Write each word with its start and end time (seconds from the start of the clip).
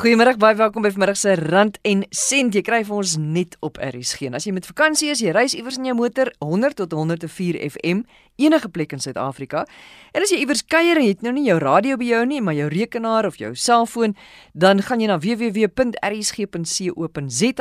Goeiemôre, 0.00 0.32
baie 0.40 0.56
welkom 0.56 0.80
by 0.80 0.88
vanmiddag 0.94 1.18
se 1.20 1.34
Rand 1.36 1.74
en 1.84 2.06
Sent. 2.08 2.54
Jy 2.56 2.62
kry 2.64 2.78
vir 2.88 2.94
ons 2.96 3.10
net 3.20 3.58
op 3.60 3.76
RSG. 3.84 4.30
En 4.30 4.38
as 4.38 4.46
jy 4.48 4.52
met 4.56 4.64
vakansie 4.64 5.10
is, 5.12 5.20
jy 5.20 5.34
reis 5.36 5.52
iewers 5.52 5.76
in 5.76 5.90
jou 5.90 5.96
motor 5.98 6.30
100 6.40 6.78
tot 6.78 6.96
104 6.96 7.58
FM 7.66 8.00
enige 8.40 8.68
plek 8.72 8.92
in 8.96 9.00
Suid-Afrika. 9.04 9.66
En 10.16 10.22
as 10.24 10.30
jy 10.32 10.38
iewers 10.40 10.64
kuier 10.64 10.96
en 10.96 11.04
jy 11.04 11.12
het 11.12 11.20
nou 11.26 11.32
nie 11.36 11.44
jou 11.50 11.58
radio 11.60 11.96
by 12.00 12.08
jou 12.08 12.24
nie, 12.30 12.40
maar 12.40 12.56
jou 12.56 12.68
rekenaar 12.72 13.28
of 13.28 13.36
jou 13.40 13.52
selfoon, 13.52 14.16
dan 14.56 14.80
gaan 14.86 15.00
jy 15.04 15.08
na 15.10 15.18
www.rsg.co.za 15.20 16.48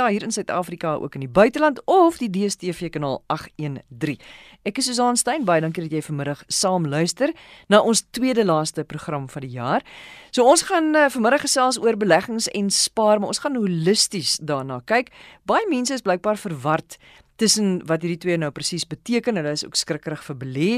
hier 0.07 0.23
in 0.23 0.31
Suid-Afrika 0.31 0.95
ook 0.95 1.19
in 1.19 1.27
die 1.27 1.33
buiteland 1.41 1.83
of 1.91 2.17
die 2.23 2.31
DStv 2.31 2.87
kanaal 2.95 3.19
813. 3.27 4.15
Ek 4.67 4.75
is 4.81 4.89
Susan 4.89 5.15
Stein, 5.15 5.45
baie 5.47 5.61
dankie 5.63 5.85
dat 5.85 5.93
jy 5.95 6.01
vanmiddag 6.03 6.41
saam 6.51 6.83
luister 6.91 7.31
na 7.71 7.79
ons 7.79 8.01
tweede 8.11 8.43
laaste 8.43 8.83
program 8.83 9.29
van 9.31 9.45
die 9.45 9.53
jaar. 9.53 9.85
So 10.35 10.43
ons 10.43 10.65
gaan 10.67 10.91
uh, 10.99 11.05
vanmiddag 11.13 11.45
gesels 11.45 11.79
oor 11.79 11.95
beleggings 11.95 12.49
en 12.51 12.67
spaar, 12.67 13.21
maar 13.21 13.31
ons 13.31 13.39
gaan 13.39 13.55
holisties 13.55 14.35
daarna 14.43 14.81
kyk. 14.83 15.13
Baie 15.47 15.63
mense 15.71 15.95
is 15.95 16.03
blykbaar 16.03 16.35
verward 16.41 16.97
tussen 17.39 17.79
wat 17.87 18.03
hierdie 18.03 18.19
twee 18.19 18.35
nou 18.35 18.51
presies 18.51 18.83
beteken. 18.83 19.39
Hulle 19.39 19.55
is 19.55 19.63
ook 19.63 19.79
skrikkerig 19.79 20.27
vir 20.27 20.39
belê. 20.43 20.69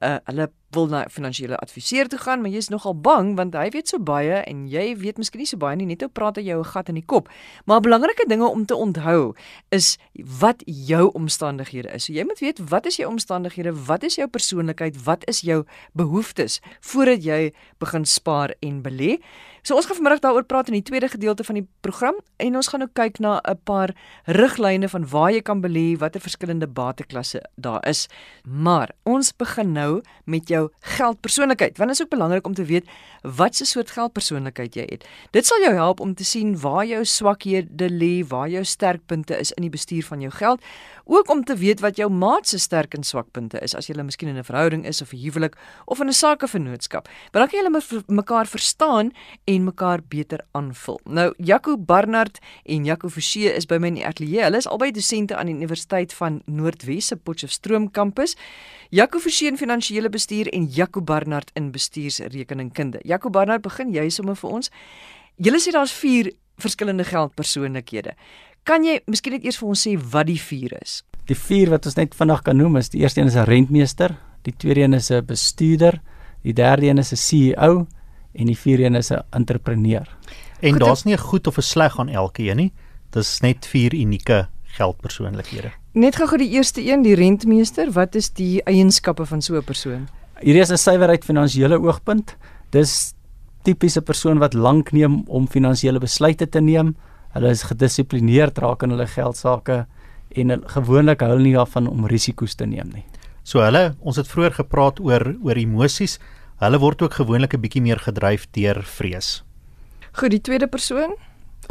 Uh 0.00 0.18
hulle 0.24 0.50
wil 0.70 0.86
na 0.86 1.04
finansiële 1.10 1.56
adviseur 1.56 2.08
toe 2.08 2.18
gaan, 2.18 2.40
maar 2.40 2.50
jy's 2.50 2.68
nogal 2.70 2.94
bang 3.00 3.32
want 3.38 3.56
hy 3.58 3.68
weet 3.74 3.90
so 3.90 3.98
baie 3.98 4.38
en 4.46 4.66
jy 4.70 4.92
weet 5.00 5.18
miskien 5.18 5.42
nie 5.42 5.48
so 5.48 5.58
baie 5.60 5.76
nie. 5.78 5.88
Net 5.90 6.04
ou 6.06 6.10
praat 6.12 6.38
hy 6.38 6.44
jou 6.46 6.60
'n 6.60 6.70
gat 6.72 6.88
in 6.88 6.94
die 6.94 7.06
kop. 7.06 7.28
Maar 7.66 7.80
belangrike 7.80 8.28
dinge 8.28 8.46
om 8.46 8.66
te 8.66 8.74
onthou 8.74 9.34
is 9.70 9.98
wat 10.14 10.62
jou 10.64 11.10
omstandighede 11.12 11.90
is. 11.94 12.04
So 12.04 12.12
jy 12.12 12.24
moet 12.24 12.38
weet 12.38 12.58
wat 12.70 12.86
is 12.86 12.96
jou 12.96 13.10
omstandighede? 13.10 13.72
Wat 13.86 14.02
is 14.02 14.14
jou 14.14 14.28
persoonlikheid? 14.28 15.04
Wat 15.04 15.28
is 15.28 15.40
jou 15.40 15.64
behoeftes 15.92 16.60
voordat 16.80 17.24
jy 17.24 17.52
begin 17.78 18.04
spaar 18.04 18.54
en 18.60 18.82
belê? 18.82 19.18
So 19.62 19.76
ons 19.76 19.86
gaan 19.86 19.96
vanmiddag 19.96 20.22
daaroor 20.24 20.44
praat 20.44 20.68
in 20.68 20.78
die 20.78 20.82
tweede 20.82 21.08
gedeelte 21.08 21.44
van 21.44 21.54
die 21.54 21.68
program 21.80 22.16
en 22.36 22.56
ons 22.56 22.68
gaan 22.68 22.82
ook 22.82 22.94
kyk 22.94 23.18
na 23.18 23.40
'n 23.44 23.58
paar 23.64 23.90
riglyne 24.24 24.88
van 24.88 25.08
waar 25.08 25.32
jy 25.32 25.42
kan 25.42 25.60
belê, 25.60 25.98
watter 25.98 26.20
verskillende 26.20 26.66
bateklasse 26.66 27.42
daar 27.56 27.88
is. 27.88 28.08
Maar 28.44 28.90
ons 29.04 29.32
begin 29.36 29.72
nou 29.72 29.89
met 30.24 30.48
jou 30.48 30.68
geldpersoonlikheid. 30.96 31.78
Want 31.78 31.90
dit 31.90 31.98
is 31.98 32.04
ook 32.04 32.12
belangrik 32.14 32.46
om 32.46 32.54
te 32.54 32.64
weet 32.64 32.88
wat 33.22 33.56
se 33.56 33.64
soort 33.68 33.90
geldpersoonlikheid 33.90 34.76
jy 34.78 34.86
het. 34.88 35.04
Dit 35.36 35.46
sal 35.46 35.60
jou 35.64 35.74
help 35.74 36.00
om 36.00 36.14
te 36.14 36.24
sien 36.24 36.54
waar 36.60 36.86
jou 36.88 37.04
swakhede 37.04 37.90
lê, 37.90 38.26
waar 38.28 38.48
jou 38.48 38.64
sterkpunte 38.64 39.36
is 39.36 39.52
in 39.56 39.66
die 39.66 39.72
bestuur 39.72 40.06
van 40.08 40.20
jou 40.24 40.32
geld, 40.32 40.64
ook 41.10 41.30
om 41.30 41.44
te 41.44 41.56
weet 41.56 41.80
wat 41.80 41.96
jou 41.96 42.10
maat 42.10 42.48
se 42.48 42.58
sterk 42.58 42.94
en 42.94 43.04
swakpunte 43.04 43.58
is 43.64 43.74
as 43.74 43.88
jy 43.90 43.98
miskien 44.02 44.28
in 44.28 44.38
'n 44.38 44.44
verhouding 44.44 44.86
is 44.86 45.02
of 45.02 45.12
'n 45.12 45.16
huwelik 45.16 45.56
of 45.86 46.00
in 46.00 46.08
'n 46.08 46.12
sakevennootskap. 46.12 47.08
Want 47.32 47.32
dan 47.32 47.48
kan 47.48 47.58
julle 47.58 48.04
mekaar 48.06 48.46
verstaan 48.46 49.10
en 49.44 49.64
mekaar 49.64 50.00
beter 50.08 50.40
aanvul. 50.52 51.00
Nou 51.04 51.34
Jaco 51.36 51.76
Barnard 51.78 52.38
en 52.64 52.84
Jaco 52.84 53.08
Forsie 53.08 53.54
is 53.54 53.66
by 53.66 53.76
my 53.76 53.86
in 53.86 53.94
die 53.94 54.06
ateljee. 54.06 54.42
Hulle 54.42 54.56
is 54.56 54.68
albei 54.68 54.90
dosente 54.90 55.36
aan 55.36 55.46
die 55.46 55.54
Universiteit 55.54 56.12
van 56.12 56.42
Noordwes 56.46 57.06
se 57.06 57.16
Potchefstroom 57.16 57.90
kampus. 57.90 58.36
Jaco 58.90 59.18
Forsie 59.18 59.46
in 59.48 59.56
finansiële 59.56 59.79
bestuur 60.10 60.48
en 60.52 60.66
Jaco 60.66 61.00
Barnard 61.00 61.50
in 61.54 61.70
bestuursrekeningkunde. 61.72 63.00
Jaco 63.04 63.30
Barnard, 63.30 63.62
begin 63.62 63.92
jy 63.92 64.08
sommer 64.10 64.36
vir 64.36 64.50
ons. 64.50 64.70
Julle 65.36 65.58
sê 65.58 65.72
daar's 65.72 65.92
4 65.92 66.32
verskillende 66.58 67.04
geldpersoonlikhede. 67.04 68.14
Kan 68.64 68.84
jy 68.84 69.00
miskien 69.06 69.32
net 69.32 69.44
eers 69.44 69.58
vir 69.58 69.68
ons 69.68 69.86
sê 69.86 69.96
wat 69.96 70.26
die 70.26 70.38
4 70.38 70.78
is? 70.82 71.02
Die 71.26 71.36
4 71.36 71.70
wat 71.70 71.86
ons 71.86 71.96
net 71.96 72.14
vandag 72.14 72.42
kan 72.42 72.56
noem 72.56 72.76
is 72.76 72.90
die 72.90 73.00
eerste 73.00 73.20
een 73.20 73.28
is 73.28 73.36
'n 73.36 73.44
rentmeester, 73.44 74.16
die 74.42 74.52
tweede 74.56 74.80
een 74.80 74.94
is 74.94 75.10
'n 75.10 75.24
bestuurder, 75.24 76.00
die 76.42 76.52
derde 76.52 76.86
een 76.86 76.98
is 76.98 77.12
'n 77.12 77.16
CEO 77.16 77.86
en 78.32 78.46
die 78.46 78.58
vierde 78.58 78.84
een 78.84 78.94
is 78.94 79.10
'n 79.10 79.22
entrepreneur. 79.30 80.06
En 80.60 80.78
daar's 80.78 81.04
nie 81.04 81.14
'n 81.14 81.18
goed 81.18 81.46
of 81.46 81.56
'n 81.56 81.62
sleg 81.62 81.98
aan 81.98 82.08
elkeen 82.08 82.56
nie. 82.56 82.72
Dis 83.10 83.40
net 83.40 83.66
vier 83.66 83.94
unieke 83.94 84.48
geldpersoonlikhede. 84.76 85.72
Net 85.98 86.16
gou-gou 86.16 86.38
die 86.38 86.50
eerste 86.54 86.82
een, 86.82 87.02
die 87.02 87.16
rentmeester, 87.18 87.90
wat 87.96 88.14
is 88.14 88.30
die 88.30 88.62
eienskappe 88.62 89.26
van 89.26 89.42
so 89.42 89.56
'n 89.56 89.64
persoon? 89.64 90.08
Hierdie 90.40 90.62
is 90.62 90.70
'n 90.70 90.76
suiwerheid 90.76 91.24
finansiële 91.24 91.80
oogpunt. 91.80 92.36
Dis 92.70 93.14
tipiese 93.62 94.00
persoon 94.00 94.38
wat 94.38 94.54
lank 94.54 94.92
neem 94.92 95.24
om 95.28 95.48
finansiële 95.48 95.98
besluite 95.98 96.48
te 96.48 96.60
neem. 96.60 96.96
Hulle 97.34 97.50
is 97.50 97.62
gedissiplineerd 97.62 98.58
raak 98.58 98.82
in 98.82 98.90
hulle 98.90 99.06
geld 99.06 99.36
sake 99.36 99.86
en 100.30 100.62
gewoonlik 100.66 101.20
hou 101.20 101.30
hulle 101.30 101.42
nie 101.42 101.54
daarvan 101.54 101.88
om 101.88 102.06
risiko's 102.06 102.54
te 102.54 102.66
neem 102.66 102.90
nie. 102.94 103.04
So 103.42 103.60
hulle, 103.60 103.96
ons 104.00 104.16
het 104.16 104.28
vroeër 104.28 104.52
gepraat 104.52 105.00
oor 105.00 105.34
oor 105.42 105.56
emosies. 105.56 106.18
Hulle 106.60 106.78
word 106.78 107.02
ook 107.02 107.14
gewoonlik 107.14 107.54
'n 107.54 107.60
bietjie 107.60 107.82
meer 107.82 107.98
gedryf 107.98 108.46
deur 108.52 108.82
vrees. 108.82 109.42
Goed, 110.12 110.30
die 110.30 110.40
tweede 110.40 110.66
persoon 110.66 111.14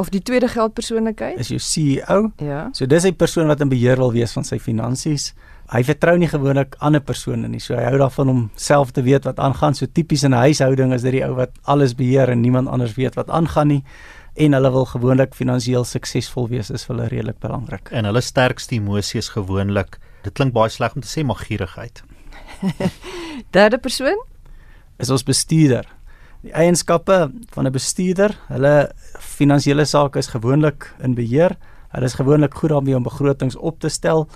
of 0.00 0.08
die 0.12 0.22
tweede 0.24 0.48
geldpersoonlikheid 0.48 1.38
is 1.42 1.50
jou 1.52 1.60
CEO. 1.60 2.30
Ja. 2.40 2.68
So 2.72 2.86
dis 2.86 3.04
'n 3.04 3.16
persoon 3.16 3.46
wat 3.46 3.60
in 3.60 3.68
beheer 3.68 3.96
wil 3.96 4.12
wees 4.12 4.32
van 4.32 4.44
sy 4.44 4.58
finansies. 4.58 5.34
Hy 5.70 5.84
vertrou 5.84 6.16
nie 6.18 6.28
gewoonlik 6.28 6.74
ander 6.78 7.00
persone 7.00 7.48
nie. 7.48 7.60
So 7.60 7.74
hy 7.74 7.82
hou 7.82 7.98
daarvan 7.98 8.28
om 8.28 8.50
self 8.54 8.90
te 8.90 9.02
weet 9.02 9.24
wat 9.24 9.38
aangaan. 9.38 9.74
So 9.74 9.86
tipies 9.86 10.22
in 10.22 10.32
'n 10.32 10.38
huishouding 10.38 10.92
is 10.92 11.02
dit 11.02 11.12
die 11.12 11.24
ou 11.24 11.34
wat 11.34 11.50
alles 11.62 11.94
beheer 11.94 12.28
en 12.28 12.40
niemand 12.40 12.68
anders 12.68 12.94
weet 12.94 13.14
wat 13.14 13.30
aangaan 13.30 13.68
nie 13.68 13.84
en 14.34 14.52
hulle 14.52 14.70
wil 14.70 14.86
gewoonlik 14.88 15.34
finansiëel 15.34 15.84
suksesvol 15.84 16.48
wees 16.48 16.70
is 16.70 16.84
vir 16.86 16.94
hulle 16.94 17.08
redelik 17.08 17.38
belangrik. 17.42 17.90
En 17.92 18.04
hulle 18.08 18.20
sterkste 18.20 18.74
emosie 18.74 19.18
is 19.18 19.28
gewoonlik, 19.34 19.98
dit 20.24 20.34
klink 20.36 20.54
baie 20.56 20.70
sleg 20.70 20.94
om 20.94 21.04
te 21.04 21.10
sê, 21.10 21.24
maar 21.26 21.40
gierigheid. 21.42 22.02
Derde 23.56 23.78
persoon 23.78 24.18
is 24.98 25.10
ons 25.10 25.24
bestuurder. 25.24 25.88
Die 26.40 26.52
eienskappe 26.56 27.30
van 27.52 27.66
'n 27.66 27.72
bestuurder, 27.72 28.32
hulle 28.48 28.92
finansiële 29.18 29.84
sake 29.84 30.18
is 30.18 30.32
gewoonlik 30.32 30.88
in 31.02 31.14
beheer. 31.14 31.56
Hulle 31.92 32.04
is 32.04 32.14
gewoonlik 32.14 32.54
goed 32.54 32.70
daarmee 32.70 32.96
om 32.96 33.02
begrotings 33.02 33.56
op 33.56 33.80
te 33.80 33.88
stel, 33.88 34.28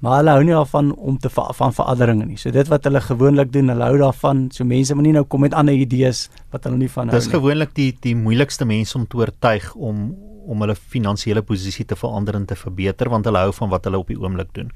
maar 0.00 0.16
hulle 0.16 0.30
hou 0.30 0.42
nie 0.44 0.52
daarvan 0.52 0.94
om 0.96 1.18
te 1.18 1.30
van 1.30 1.72
veranderinge 1.72 2.26
nie. 2.26 2.36
So 2.36 2.50
dit 2.50 2.68
wat 2.68 2.84
hulle 2.84 3.00
gewoonlik 3.00 3.52
doen, 3.52 3.68
hulle 3.68 3.84
hou 3.84 3.98
daarvan. 3.98 4.48
So 4.50 4.64
mense 4.64 4.94
moet 4.94 5.04
nie 5.04 5.12
nou 5.12 5.24
kom 5.24 5.40
met 5.40 5.54
ander 5.54 5.74
idees 5.74 6.28
wat 6.50 6.64
hulle 6.64 6.76
nie 6.76 6.90
van 6.90 7.08
hou 7.08 7.16
nie. 7.16 7.24
Dis 7.24 7.32
gewoonlik 7.32 7.74
die 7.74 7.96
die 8.00 8.16
moeilikste 8.16 8.64
mense 8.64 8.98
om 8.98 9.06
te 9.06 9.16
oortuig 9.16 9.74
om 9.74 10.16
om 10.46 10.60
hulle 10.62 10.74
finansiële 10.74 11.42
posisie 11.42 11.84
te 11.84 11.96
verander 11.96 12.34
en 12.34 12.46
te 12.46 12.54
verbeter 12.54 13.08
want 13.10 13.24
hulle 13.24 13.38
hou 13.38 13.52
van 13.52 13.68
wat 13.68 13.84
hulle 13.84 13.98
op 13.98 14.06
die 14.06 14.18
oomblik 14.18 14.52
doen. 14.54 14.70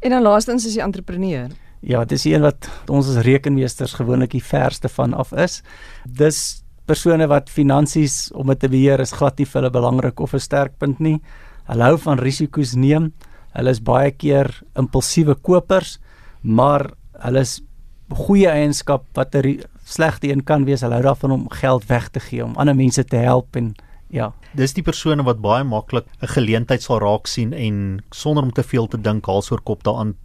En 0.00 0.10
dan 0.10 0.22
laastens 0.22 0.66
is 0.66 0.72
die 0.72 0.82
entrepreneur. 0.82 1.50
Ja, 1.86 2.02
dis 2.04 2.24
een 2.26 2.42
wat 2.42 2.66
ons 2.90 3.06
as 3.12 3.22
rekenmeesters 3.22 3.92
gewoonlik 3.94 4.32
die 4.34 4.42
verste 4.42 4.88
van 4.90 5.12
af 5.14 5.30
is. 5.38 5.60
Dis 6.02 6.64
persone 6.90 7.28
wat 7.30 7.50
finansies 7.50 8.32
om 8.34 8.50
dit 8.50 8.58
te 8.64 8.70
beheer 8.70 9.02
is 9.02 9.14
glad 9.14 9.38
nie 9.38 9.46
vir 9.46 9.60
hulle 9.60 9.70
belangrik 9.70 10.20
of 10.20 10.34
'n 10.34 10.42
sterkpunt 10.42 10.98
nie. 10.98 11.20
Hulle 11.70 11.84
hou 11.84 11.98
van 11.98 12.18
risiko's 12.18 12.74
neem. 12.74 13.12
Hulle 13.54 13.70
is 13.70 13.80
baie 13.80 14.10
keer 14.10 14.50
impulsiewe 14.74 15.34
kopers, 15.34 15.98
maar 16.42 16.90
hulle 17.22 17.40
is 17.40 17.62
goeie 18.10 18.50
eienskap 18.50 19.04
wat 19.14 19.34
'n 19.34 19.62
slegte 19.84 20.28
een 20.28 20.44
kan 20.44 20.64
wees. 20.64 20.80
Hulle 20.80 20.94
hou 20.94 21.02
daarvan 21.02 21.30
om 21.30 21.50
geld 21.50 21.86
weg 21.86 22.08
te 22.08 22.20
gee 22.20 22.44
om 22.44 22.56
ander 22.56 22.74
mense 22.74 23.04
te 23.04 23.16
help 23.16 23.56
en 23.56 23.74
ja. 24.10 24.32
Dis 24.54 24.72
die 24.72 24.82
persone 24.82 25.22
wat 25.22 25.40
baie 25.40 25.64
maklik 25.64 26.06
'n 26.20 26.26
geleentheid 26.26 26.82
sal 26.82 26.98
raak 26.98 27.26
sien 27.26 27.52
en 27.52 28.02
sonder 28.10 28.42
om 28.42 28.52
te 28.52 28.62
veel 28.62 28.86
te 28.86 29.00
dink 29.00 29.26
haal 29.26 29.42
soor 29.42 29.60
kop 29.60 29.84
daaraan 29.84 30.16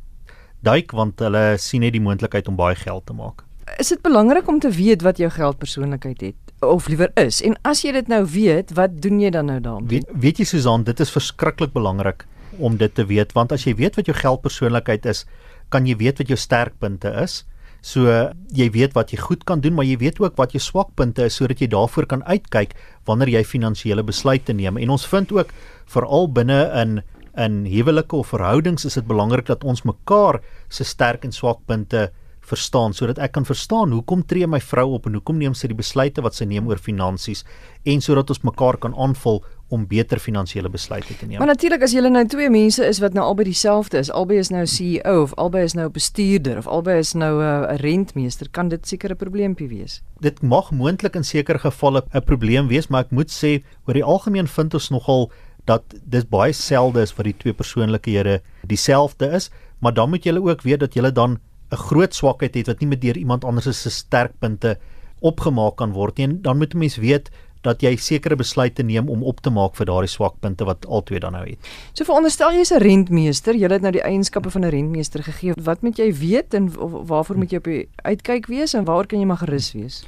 duik 0.65 0.93
want 0.95 1.19
hulle 1.19 1.55
sien 1.61 1.81
net 1.85 1.95
die 1.95 2.03
moontlikheid 2.03 2.47
om 2.47 2.59
baie 2.59 2.77
geld 2.77 3.05
te 3.09 3.15
maak. 3.17 3.45
Is 3.79 3.91
dit 3.93 4.01
belangrik 4.03 4.47
om 4.51 4.59
te 4.59 4.69
weet 4.73 5.03
wat 5.05 5.19
jou 5.21 5.29
geldpersoonlikheid 5.31 6.21
het 6.21 6.65
of 6.65 6.87
liewer 6.91 7.11
is? 7.17 7.41
En 7.45 7.55
as 7.67 7.83
jy 7.85 7.93
dit 7.95 8.09
nou 8.11 8.23
weet, 8.25 8.73
wat 8.77 8.99
doen 9.01 9.21
jy 9.21 9.31
dan 9.33 9.49
nou 9.49 9.59
daarmee? 9.59 9.89
Weet, 9.89 10.09
weet 10.25 10.41
jy 10.41 10.49
Susan, 10.49 10.83
dit 10.85 10.99
is 10.99 11.13
verskriklik 11.13 11.73
belangrik 11.73 12.25
om 12.59 12.75
dit 12.77 12.93
te 12.93 13.05
weet 13.07 13.31
want 13.37 13.53
as 13.55 13.65
jy 13.65 13.75
weet 13.79 13.97
wat 13.97 14.09
jou 14.09 14.17
geldpersoonlikheid 14.17 15.07
is, 15.09 15.25
kan 15.71 15.87
jy 15.87 15.95
weet 15.97 16.21
wat 16.21 16.29
jou 16.33 16.37
sterkpunte 16.37 17.13
is. 17.23 17.41
So 17.81 18.05
jy 18.53 18.67
weet 18.75 18.93
wat 18.93 19.09
jy 19.09 19.17
goed 19.17 19.45
kan 19.49 19.61
doen, 19.63 19.73
maar 19.73 19.87
jy 19.87 19.97
weet 20.03 20.19
ook 20.21 20.37
wat 20.37 20.53
jou 20.53 20.61
swakpunte 20.61 21.25
is 21.25 21.39
sodat 21.39 21.63
jy 21.63 21.71
daarvoor 21.71 22.05
kan 22.05 22.21
uitkyk 22.29 22.75
wanneer 23.09 23.31
jy 23.33 23.41
finansiële 23.47 24.05
besluite 24.05 24.53
neem. 24.53 24.77
En 24.77 24.93
ons 24.93 25.07
vind 25.09 25.31
ook 25.33 25.49
veral 25.89 26.29
binne 26.29 26.59
in 26.83 26.99
in 27.37 27.65
huwelike 27.65 28.15
of 28.15 28.27
verhoudings 28.27 28.85
is 28.85 28.93
dit 28.93 29.07
belangrik 29.07 29.45
dat 29.45 29.63
ons 29.63 29.83
mekaar 29.83 30.41
se 30.69 30.83
sterk 30.83 31.23
en 31.23 31.31
swak 31.31 31.65
punte 31.65 32.11
verstaan 32.41 32.93
sodat 32.93 33.19
ek 33.21 33.35
kan 33.37 33.45
verstaan 33.45 33.93
hoekom 33.93 34.25
tree 34.25 34.47
my 34.49 34.59
vrou 34.59 34.95
op 34.97 35.05
en 35.07 35.13
hoekom 35.19 35.37
neem 35.37 35.53
sy 35.57 35.69
die 35.71 35.77
besluite 35.77 36.23
wat 36.25 36.35
sy 36.35 36.47
neem 36.49 36.67
oor 36.67 36.81
finansies 36.81 37.45
en 37.85 38.01
sodat 38.01 38.33
ons 38.33 38.41
mekaar 38.47 38.79
kan 38.81 38.95
aanvul 38.97 39.41
om 39.71 39.85
beter 39.87 40.19
finansiële 40.19 40.69
besluite 40.69 41.15
te 41.15 41.25
neem. 41.25 41.39
Maar 41.39 41.53
natuurlik 41.53 41.85
as 41.85 41.93
jy 41.95 42.01
nou 42.03 42.23
twee 42.27 42.49
mense 42.51 42.83
is 42.83 42.99
wat 42.99 43.15
nou 43.15 43.23
albei 43.23 43.45
dieselfde 43.47 44.01
is, 44.01 44.11
albei 44.11 44.41
is 44.41 44.51
nou 44.51 44.65
CEO 44.67 45.21
of 45.23 45.35
albei 45.39 45.63
is 45.63 45.77
nou 45.77 45.87
bestuurder 45.89 46.59
of 46.59 46.67
albei 46.67 46.97
is 46.99 47.13
nou 47.15 47.31
'n 47.39 47.45
uh, 47.45 47.77
rentmeester, 47.79 48.49
kan 48.51 48.67
dit 48.69 48.87
seker 48.87 49.11
'n 49.11 49.15
probleempie 49.15 49.69
wees. 49.69 50.01
Dit 50.19 50.41
mag 50.41 50.71
moontlik 50.71 51.15
in 51.15 51.23
sekere 51.23 51.59
gevalle 51.59 52.03
'n 52.13 52.23
probleem 52.23 52.67
wees, 52.67 52.87
maar 52.89 53.01
ek 53.01 53.11
moet 53.11 53.31
sê 53.31 53.63
oor 53.87 53.93
die 53.93 54.03
algemeen 54.03 54.47
vind 54.47 54.73
ons 54.73 54.89
nogal 54.89 55.31
dat 55.71 55.95
dit 56.03 56.27
baie 56.29 56.53
selde 56.53 57.03
is 57.05 57.13
vir 57.15 57.31
die 57.31 57.37
twee 57.43 57.55
persoonlikhede 57.57 58.39
dieselfde 58.67 59.31
is, 59.39 59.49
maar 59.79 59.95
dan 59.97 60.11
moet 60.11 60.27
jy 60.27 60.35
ook 60.37 60.65
weet 60.67 60.83
dat 60.83 60.95
jy 60.95 61.11
dan 61.11 61.39
'n 61.71 61.83
groot 61.87 62.13
swakheid 62.13 62.55
het 62.55 62.67
wat 62.67 62.81
nie 62.81 62.89
met 62.89 63.01
deur 63.01 63.17
iemand 63.17 63.45
anders 63.45 63.81
se 63.81 63.89
sterkpunte 63.89 64.77
opgemaak 65.21 65.77
kan 65.77 65.93
word 65.93 66.17
nie. 66.17 66.27
En 66.27 66.41
dan 66.41 66.57
moet 66.57 66.73
'n 66.73 66.77
mens 66.77 66.97
weet 66.97 67.31
dat 67.61 67.81
jy 67.81 67.95
sekere 67.95 68.35
besluite 68.35 68.83
neem 68.83 69.09
om 69.09 69.23
op 69.23 69.41
te 69.41 69.49
maak 69.53 69.75
vir 69.77 69.85
daardie 69.85 70.09
swakpunte 70.09 70.65
wat 70.65 70.85
albei 70.85 71.19
dan 71.19 71.35
nou 71.37 71.43
het. 71.45 71.59
So 71.93 72.03
veronderstel 72.03 72.53
jy's 72.57 72.71
'n 72.71 72.81
rentmeester, 72.81 73.55
jy 73.55 73.69
het 73.69 73.81
nou 73.81 73.91
die 73.91 74.01
eienskappe 74.01 74.49
van 74.49 74.65
'n 74.65 74.69
rentmeester 74.69 75.23
gegee. 75.23 75.53
Wat 75.63 75.81
moet 75.81 75.97
jy 75.97 76.13
weet 76.13 76.53
en 76.53 76.71
waarvoor 77.07 77.37
moet 77.37 77.51
jy 77.51 77.57
op 77.57 77.63
die 77.63 77.89
uitkyk 78.03 78.47
wees 78.47 78.73
en 78.73 78.85
waar 78.85 79.05
kan 79.05 79.19
jy 79.19 79.25
maar 79.25 79.37
gerus 79.37 79.73
wees? 79.73 80.05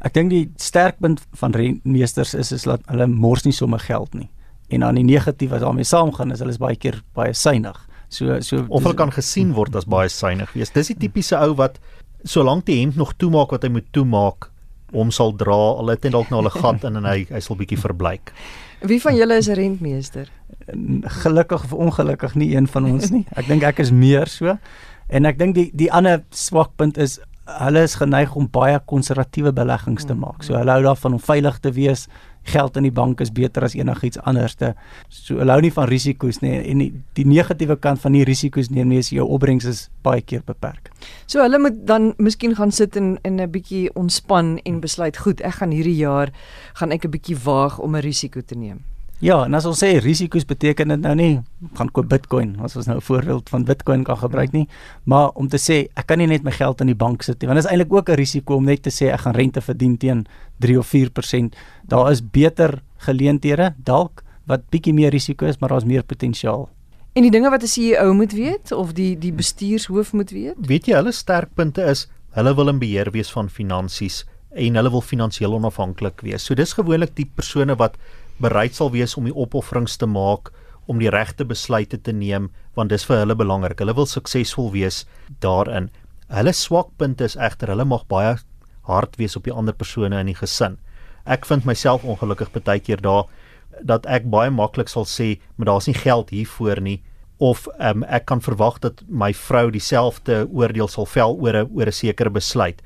Ek 0.00 0.14
dink 0.14 0.30
die 0.30 0.50
sterkpunt 0.56 1.20
van 1.32 1.52
rentmeesters 1.52 2.34
is 2.34 2.52
is 2.52 2.62
dat 2.62 2.80
hulle 2.86 3.06
mors 3.06 3.42
nie 3.42 3.52
sommer 3.52 3.78
geld 3.78 4.14
nie. 4.14 4.28
En 4.72 4.80
dan 4.86 4.98
die 4.98 5.04
negatief 5.04 5.50
wat 5.52 5.60
daarmee 5.60 5.84
saamgaan 5.84 6.32
is 6.32 6.40
hulle 6.42 6.54
is 6.54 6.60
baie 6.62 6.76
keer 6.76 7.02
baie 7.16 7.34
suinig. 7.36 7.76
So 8.08 8.40
so 8.40 8.64
of 8.68 8.84
hulle 8.84 8.96
kan 8.96 9.12
gesien 9.12 9.52
word 9.56 9.76
as 9.76 9.88
baie 9.88 10.08
suinig 10.12 10.52
wees. 10.56 10.72
Dis 10.72 10.92
die 10.92 10.98
tipiese 11.04 11.38
ou 11.40 11.54
wat 11.60 11.78
solank 12.24 12.66
die 12.68 12.80
hemp 12.80 12.96
nog 12.96 13.14
toemaak 13.18 13.52
wat 13.54 13.64
hy 13.66 13.72
moet 13.72 13.88
toemaak, 13.92 14.48
hom 14.92 15.10
sal 15.14 15.32
dra 15.36 15.56
al 15.80 15.92
het 15.92 16.04
net 16.04 16.12
dalk 16.12 16.30
nou 16.30 16.42
'n 16.44 16.50
gat 16.50 16.84
in 16.84 16.96
en 16.96 17.04
hy 17.04 17.26
hy 17.30 17.40
sal 17.40 17.56
bietjie 17.56 17.80
verbleik. 17.80 18.32
Wie 18.82 19.00
van 19.00 19.16
julle 19.16 19.36
is 19.36 19.48
'n 19.48 19.54
rentmeester? 19.54 20.28
Gelukkig 21.22 21.64
of 21.64 21.72
ongelukkig 21.72 22.34
nie 22.34 22.54
een 22.56 22.66
van 22.66 22.84
ons 22.84 23.10
nie. 23.10 23.26
Ek 23.36 23.46
dink 23.46 23.62
ek 23.62 23.78
is 23.78 23.90
meer 23.90 24.26
so. 24.26 24.58
En 25.08 25.24
ek 25.24 25.38
dink 25.38 25.54
die 25.54 25.70
die 25.74 25.92
ander 25.92 26.24
swakpunt 26.30 26.98
is 26.98 27.20
hulle 27.44 27.82
is 27.82 27.94
geneig 27.94 28.34
om 28.34 28.48
baie 28.50 28.78
konservatiewe 28.86 29.52
beleggings 29.52 30.04
te 30.04 30.14
maak. 30.14 30.42
So 30.42 30.54
hulle 30.54 30.70
hou 30.70 30.82
daarvan 30.82 31.12
om 31.12 31.20
veilig 31.20 31.58
te 31.60 31.72
wees 31.72 32.08
geld 32.44 32.76
in 32.76 32.82
die 32.82 32.92
bank 32.94 33.20
is 33.20 33.32
beter 33.32 33.64
as 33.64 33.74
enigiets 33.74 34.18
anderste. 34.18 34.74
So 35.08 35.38
hou 35.38 35.60
nie 35.60 35.72
van 35.72 35.88
risiko's 35.88 36.40
nie 36.42 36.54
en 36.58 36.78
die, 36.78 36.90
die 37.18 37.26
negatiewe 37.28 37.76
kant 37.76 38.00
van 38.02 38.12
die 38.12 38.24
risiko's 38.24 38.70
neem 38.70 38.88
nie 38.88 38.98
is 38.98 39.12
jou 39.14 39.26
opbrengs 39.28 39.64
is 39.68 39.88
baie 40.02 40.22
keer 40.22 40.42
beperk. 40.46 40.90
So 41.26 41.42
hulle 41.42 41.58
moet 41.58 41.86
dan 41.86 42.12
miskien 42.18 42.56
gaan 42.58 42.72
sit 42.72 42.96
en 42.96 43.18
in 43.22 43.40
'n 43.40 43.50
bietjie 43.50 43.90
ontspan 43.94 44.58
en 44.64 44.80
besluit, 44.80 45.16
goed, 45.16 45.40
ek 45.40 45.54
gaan 45.54 45.70
hierdie 45.70 45.96
jaar 45.96 46.32
gaan 46.74 46.92
ek 46.92 47.04
'n 47.04 47.10
bietjie 47.10 47.36
waag 47.44 47.78
om 47.78 47.96
'n 47.96 48.02
risiko 48.02 48.40
te 48.40 48.54
neem. 48.54 48.91
Ja, 49.22 49.36
en 49.46 49.54
as 49.54 49.66
ons 49.70 49.78
sê 49.78 49.92
risiko's 50.02 50.42
beteken 50.50 50.90
dit 50.90 51.02
nou 51.04 51.12
nie 51.14 51.34
gaan 51.78 51.90
koop 51.94 52.08
Bitcoin 52.10 52.56
as 52.66 52.74
ons 52.74 52.88
nou 52.90 52.96
'n 52.96 53.04
voorbeeld 53.06 53.50
van 53.54 53.64
Bitcoin 53.64 54.02
kan 54.02 54.18
gebruik 54.18 54.52
nie, 54.52 54.66
maar 55.04 55.30
om 55.38 55.48
te 55.48 55.58
sê 55.58 55.86
ek 55.94 56.06
kan 56.06 56.18
nie 56.18 56.26
net 56.26 56.42
my 56.42 56.50
geld 56.50 56.80
in 56.80 56.88
die 56.88 56.98
bank 56.98 57.22
sit 57.22 57.40
nie, 57.40 57.46
want 57.46 57.62
dit 57.62 57.64
is 57.64 57.70
eintlik 57.70 57.92
ook 57.92 58.08
'n 58.08 58.16
risiko 58.18 58.56
om 58.56 58.64
net 58.64 58.82
te 58.82 58.90
sê 58.90 59.12
ek 59.12 59.20
gaan 59.20 59.34
rente 59.34 59.60
verdien 59.60 59.96
teen 59.96 60.26
3 60.58 60.78
of 60.78 60.86
4%. 60.86 61.54
Daar 61.86 62.10
is 62.10 62.20
beter 62.20 62.82
geleenthede 62.98 63.74
dalk 63.84 64.24
wat 64.46 64.68
bietjie 64.70 64.92
meer 64.92 65.10
risiko 65.10 65.46
is, 65.46 65.58
maar 65.58 65.68
daar's 65.68 65.84
meer 65.84 66.02
potensiaal. 66.02 66.68
En 67.14 67.22
die 67.22 67.30
dinge 67.30 67.50
wat 67.50 67.62
'n 67.62 67.66
CEO 67.66 68.14
moet 68.14 68.32
weet 68.32 68.72
of 68.72 68.92
die 68.92 69.18
die 69.18 69.32
bestuurshoof 69.32 70.12
moet 70.12 70.30
weet? 70.30 70.54
Weet 70.58 70.86
jy 70.86 70.94
hulle 70.94 71.12
sterkpunte 71.12 71.84
is 71.84 72.08
hulle 72.32 72.54
wil 72.54 72.68
in 72.68 72.78
beheer 72.78 73.10
wees 73.10 73.30
van 73.30 73.48
finansies 73.48 74.24
en 74.54 74.74
hulle 74.74 74.90
wil 74.90 75.00
finansiëel 75.00 75.54
onafhanklik 75.54 76.20
wees. 76.20 76.44
So 76.44 76.54
dis 76.54 76.72
gewoonlik 76.72 77.14
die 77.16 77.30
persone 77.34 77.76
wat 77.76 77.96
bereid 78.40 78.74
sal 78.74 78.90
wees 78.90 79.16
om 79.16 79.24
die 79.24 79.34
opofferings 79.34 79.96
te 79.96 80.06
maak 80.06 80.52
om 80.86 80.98
die 80.98 81.10
regte 81.10 81.44
besluite 81.44 81.98
te 81.98 82.12
neem 82.12 82.50
want 82.74 82.90
dis 82.90 83.04
vir 83.04 83.22
hulle 83.22 83.36
belangrik. 83.38 83.78
Hulle 83.78 83.94
wil 83.94 84.06
suksesvol 84.06 84.72
wees 84.72 85.04
daarin. 85.40 85.90
Hulle 86.32 86.52
swakpunte 86.52 87.24
is 87.24 87.36
egter 87.36 87.68
hulle 87.68 87.84
mag 87.84 88.06
baie 88.08 88.36
hard 88.88 89.16
wees 89.18 89.36
op 89.36 89.44
die 89.44 89.54
ander 89.54 89.74
persone 89.74 90.18
in 90.20 90.32
die 90.32 90.38
gesin. 90.38 90.78
Ek 91.24 91.46
vind 91.46 91.64
myself 91.64 92.04
ongelukkig 92.04 92.50
baie 92.56 92.80
keer 92.80 93.02
daar 93.02 93.28
dat 93.80 94.06
ek 94.06 94.26
baie 94.30 94.50
maklik 94.50 94.88
sal 94.88 95.04
sê, 95.04 95.40
"Maar 95.56 95.66
daar's 95.66 95.86
nie 95.86 95.94
geld 95.94 96.30
hiervoor 96.30 96.80
nie." 96.80 97.02
of 97.42 97.66
um, 97.82 98.04
ek 98.06 98.28
kan 98.30 98.40
verwag 98.40 98.78
dat 98.84 99.02
my 99.08 99.32
vrou 99.34 99.66
dieselfde 99.74 100.44
oordeel 100.54 100.88
sal 100.88 101.08
vel 101.10 101.34
oor 101.42 101.56
'n 101.64 101.70
oor 101.74 101.88
'n 101.90 101.92
sekere 101.92 102.30
besluit. 102.30 102.82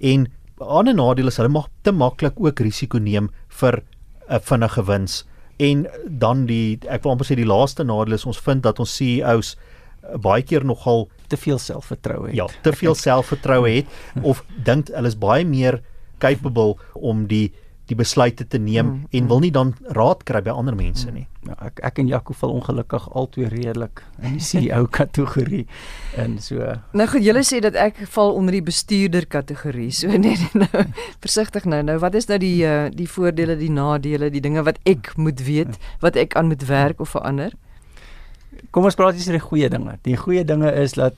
En 0.00 0.20
'n 0.24 0.30
ander 0.64 0.94
nadeel 0.94 1.28
is 1.28 1.36
hulle 1.36 1.48
mag 1.48 1.68
te 1.82 1.92
maklik 1.92 2.40
ook 2.40 2.60
risiko 2.60 2.98
neem 2.98 3.28
vir 3.48 3.82
'n 4.28 4.40
vinnige 4.40 4.84
wins. 4.84 5.24
En 5.56 5.86
dan 6.06 6.46
die 6.46 6.78
ek 6.88 7.02
wil 7.02 7.12
amper 7.12 7.26
sê 7.26 7.34
die 7.34 7.48
laaste 7.48 7.84
nadeel 7.84 8.14
is 8.14 8.26
ons 8.26 8.38
vind 8.38 8.62
dat 8.62 8.78
ons 8.78 8.96
CEOs 8.96 9.56
eh, 9.56 10.16
baie 10.16 10.42
keer 10.42 10.64
nogal 10.64 11.08
te 11.26 11.36
veel 11.36 11.58
selfvertroue 11.58 12.26
het. 12.26 12.36
Ja, 12.36 12.46
te 12.62 12.72
veel 12.72 12.94
selfvertroue 13.06 13.70
het 13.70 13.86
of 14.22 14.44
dink 14.64 14.88
hulle 14.88 15.08
is 15.08 15.18
baie 15.18 15.44
meer 15.44 15.82
capable 16.18 16.76
om 16.94 17.26
die 17.26 17.52
die 17.88 17.96
besluite 17.96 18.44
te 18.44 18.58
neem 18.60 18.86
mm, 18.86 19.04
en 19.10 19.22
mm. 19.22 19.28
wil 19.30 19.40
nie 19.40 19.50
dan 19.54 19.72
raad 19.96 20.24
kry 20.28 20.42
by 20.44 20.52
ander 20.52 20.76
mense 20.76 21.08
nie. 21.12 21.24
Ja, 21.48 21.54
ek 21.70 21.80
ek 21.88 22.00
en 22.02 22.10
Jaco 22.10 22.34
val 22.36 22.52
ongelukkig 22.58 23.06
altyd 23.16 23.52
redelik 23.54 24.02
in 24.20 24.36
die 24.36 24.44
CEO 24.44 24.84
kategorie 24.98 25.64
en 26.20 26.36
so. 26.44 26.74
Nou 26.92 27.06
goed, 27.08 27.24
julle 27.24 27.44
sê 27.48 27.62
dat 27.64 27.78
ek 27.80 28.02
val 28.12 28.34
onder 28.36 28.58
die 28.58 28.64
bestuurder 28.66 29.24
kategorie. 29.30 29.88
So 29.94 30.12
net 30.20 30.42
nou 30.58 30.84
versigtig 31.24 31.68
nou. 31.68 31.80
Nou 31.88 31.96
wat 32.02 32.18
is 32.18 32.28
nou 32.28 32.40
die 32.42 32.60
uh, 32.68 32.90
die 32.92 33.08
voordele, 33.08 33.56
die 33.60 33.72
nadele, 33.72 34.28
die 34.34 34.44
dinge 34.44 34.66
wat 34.68 34.80
ek 34.88 35.14
moet 35.16 35.40
weet, 35.46 35.80
wat 36.04 36.20
ek 36.20 36.36
aan 36.36 36.52
moet 36.52 36.68
werk 36.68 37.00
of 37.00 37.16
verander? 37.16 37.56
Kom 38.74 38.84
ons 38.84 38.98
praat 38.98 39.16
eers 39.16 39.30
oor 39.30 39.38
die 39.38 39.48
goeie 39.48 39.72
dinge. 39.72 39.96
Die 40.04 40.18
goeie 40.18 40.44
dinge 40.44 40.74
is 40.76 40.98
dat 40.98 41.16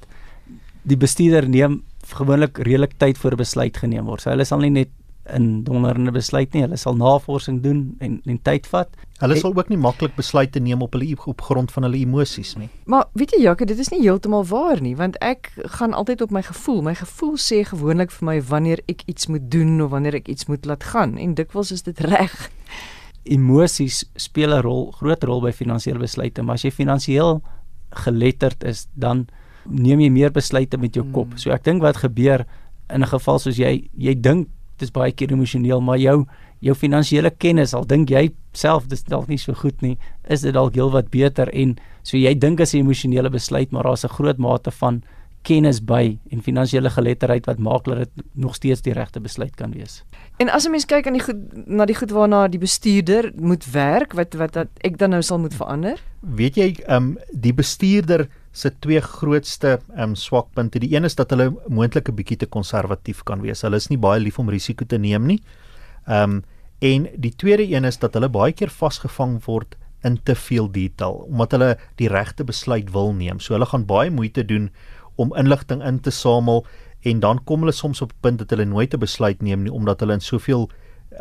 die 0.86 0.98
bestuurder 1.00 1.48
neem 1.50 1.80
gewoonlik 2.14 2.58
redelik 2.62 2.96
tyd 2.98 3.18
voor 3.18 3.36
besluit 3.38 3.76
geneem 3.76 4.06
word. 4.06 4.22
So 4.22 4.30
hulle 4.32 4.46
sal 4.46 4.62
nie 4.62 4.72
net 4.74 4.94
in 5.34 5.62
donderende 5.64 6.12
besluit 6.14 6.52
nie. 6.52 6.62
Hulle 6.64 6.76
sal 6.76 6.96
navorsing 6.96 7.60
doen 7.62 7.96
en 7.98 8.20
en 8.24 8.38
tyd 8.42 8.66
vat. 8.70 8.88
Hulle 9.20 9.36
sal 9.36 9.54
ook 9.56 9.68
nie 9.68 9.78
maklik 9.80 10.14
besluite 10.16 10.60
neem 10.60 10.82
op 10.82 10.94
hulle 10.96 11.16
op 11.24 11.42
grond 11.44 11.72
van 11.72 11.84
hulle 11.86 12.00
emosies 12.00 12.54
nie. 12.56 12.68
Maar 12.84 13.08
weet 13.12 13.34
jy 13.36 13.42
Jacques, 13.42 13.68
dit 13.68 13.78
is 13.78 13.90
nie 13.92 14.00
heeltemal 14.02 14.46
waar 14.48 14.80
nie, 14.80 14.94
want 14.96 15.18
ek 15.24 15.52
gaan 15.76 15.92
altyd 15.92 16.24
op 16.24 16.30
my 16.30 16.42
gevoel. 16.42 16.80
My 16.82 16.94
gevoel 16.94 17.36
sê 17.36 17.60
gewoonlik 17.68 18.14
vir 18.16 18.26
my 18.30 18.38
wanneer 18.52 18.80
ek 18.88 19.04
iets 19.06 19.26
moet 19.26 19.50
doen 19.50 19.80
of 19.84 19.90
wanneer 19.90 20.16
ek 20.22 20.28
iets 20.28 20.48
moet 20.48 20.64
laat 20.64 20.84
gaan 20.92 21.18
en 21.18 21.34
dikwels 21.34 21.72
is 21.76 21.82
dit 21.82 22.00
reg. 22.00 22.50
Emosies 23.24 24.04
speel 24.16 24.54
'n 24.56 24.62
rol, 24.62 24.92
groot 24.92 25.24
rol 25.24 25.40
by 25.40 25.52
finansiële 25.52 25.98
besluite, 25.98 26.42
maar 26.42 26.54
as 26.54 26.64
jy 26.64 26.70
finansiëel 26.70 27.42
geletterd 27.90 28.64
is, 28.64 28.86
dan 28.94 29.26
neem 29.68 30.00
jy 30.00 30.10
meer 30.10 30.32
besluite 30.32 30.78
met 30.78 30.94
jou 30.94 31.04
kop. 31.12 31.28
Hmm. 31.28 31.38
So 31.38 31.50
ek 31.50 31.64
dink 31.64 31.82
wat 31.82 32.00
gebeur 32.02 32.46
in 32.88 33.02
'n 33.02 33.06
geval 33.06 33.38
soos 33.38 33.56
jy 33.56 33.90
jy 33.96 34.14
dink 34.14 34.48
dis 34.80 34.90
baie 34.90 35.12
keer 35.12 35.32
emosioneel, 35.32 35.80
maar 35.80 35.98
jou 35.98 36.26
jou 36.60 36.74
finansiële 36.76 37.30
kennis, 37.40 37.72
al 37.74 37.86
dink 37.88 38.10
jy 38.12 38.30
self 38.52 38.86
dis 38.90 39.02
dalk 39.08 39.28
nie 39.28 39.38
so 39.40 39.54
goed 39.56 39.80
nie, 39.80 39.96
is 40.28 40.42
dit 40.44 40.52
dalk 40.52 40.74
heelwat 40.76 41.08
beter 41.10 41.48
en 41.56 41.78
so 42.02 42.18
jy 42.18 42.34
dink 42.34 42.60
as 42.60 42.74
'n 42.74 42.84
emosionele 42.84 43.30
besluit, 43.30 43.72
maar 43.72 43.84
daar's 43.84 44.04
'n 44.04 44.12
groot 44.12 44.38
mate 44.38 44.70
van 44.70 45.02
kennis 45.42 45.80
by 45.80 46.18
en 46.30 46.42
finansiële 46.44 46.90
geletterdheid 46.92 47.46
wat 47.46 47.58
maak 47.58 47.84
dat 47.84 48.02
dit 48.04 48.24
nog 48.34 48.54
steeds 48.54 48.82
die 48.82 48.92
regte 48.92 49.20
besluit 49.20 49.54
kan 49.56 49.72
wees. 49.72 50.02
En 50.38 50.48
as 50.48 50.66
'n 50.66 50.70
mens 50.70 50.84
kyk 50.84 51.06
aan 51.06 51.16
die 51.16 51.22
goed 51.22 51.66
na 51.66 51.84
die 51.84 51.94
goed 51.94 52.10
waarna 52.10 52.48
die 52.48 52.60
bestuurder 52.60 53.32
moet 53.36 53.64
werk, 53.72 54.12
wat 54.12 54.34
wat 54.34 54.52
dat 54.52 54.68
ek 54.80 54.98
dan 54.98 55.10
nou 55.10 55.22
sal 55.22 55.38
moet 55.38 55.54
verander? 55.54 55.98
Weet 56.20 56.54
jy, 56.56 56.76
ehm 56.86 56.96
um, 56.96 57.18
die 57.32 57.54
bestuurder 57.54 58.28
se 58.52 58.70
twee 58.78 59.00
grootste 59.00 59.78
um, 59.98 60.14
swakpunte. 60.14 60.78
Die 60.82 60.94
een 60.94 61.04
is 61.04 61.14
dat 61.14 61.30
hulle 61.30 61.52
moontlik 61.68 62.08
'n 62.08 62.14
bietjie 62.14 62.36
te 62.36 62.46
konservatief 62.46 63.22
kan 63.22 63.40
wees. 63.40 63.62
Hulle 63.62 63.76
is 63.76 63.88
nie 63.88 63.98
baie 63.98 64.20
lief 64.20 64.38
om 64.38 64.48
risiko 64.48 64.84
te 64.84 64.98
neem 64.98 65.26
nie. 65.26 65.42
Um, 66.08 66.42
en 66.78 67.08
die 67.16 67.34
tweede 67.36 67.68
een 67.68 67.84
is 67.84 67.98
dat 67.98 68.14
hulle 68.14 68.28
baie 68.28 68.52
keer 68.52 68.70
vasgevang 68.70 69.44
word 69.44 69.76
in 70.02 70.18
te 70.22 70.34
veel 70.34 70.70
detail 70.72 71.12
omdat 71.28 71.50
hulle 71.50 71.78
die 71.96 72.08
regte 72.08 72.44
besluit 72.44 72.90
wil 72.90 73.12
neem. 73.12 73.40
So 73.40 73.54
hulle 73.54 73.66
gaan 73.66 73.86
baie 73.86 74.10
moeite 74.10 74.44
doen 74.44 74.70
om 75.16 75.34
inligting 75.36 75.84
in 75.84 76.00
te 76.00 76.10
samel 76.10 76.66
en 77.02 77.20
dan 77.20 77.44
kom 77.44 77.60
hulle 77.60 77.72
soms 77.72 78.02
op 78.02 78.12
'n 78.12 78.20
punt 78.20 78.38
dat 78.38 78.50
hulle 78.50 78.64
nooit 78.64 78.94
'n 78.94 78.98
besluit 78.98 79.42
neem 79.42 79.62
nie 79.62 79.72
omdat 79.72 80.00
hulle 80.00 80.12
in 80.12 80.20
soveel 80.20 80.70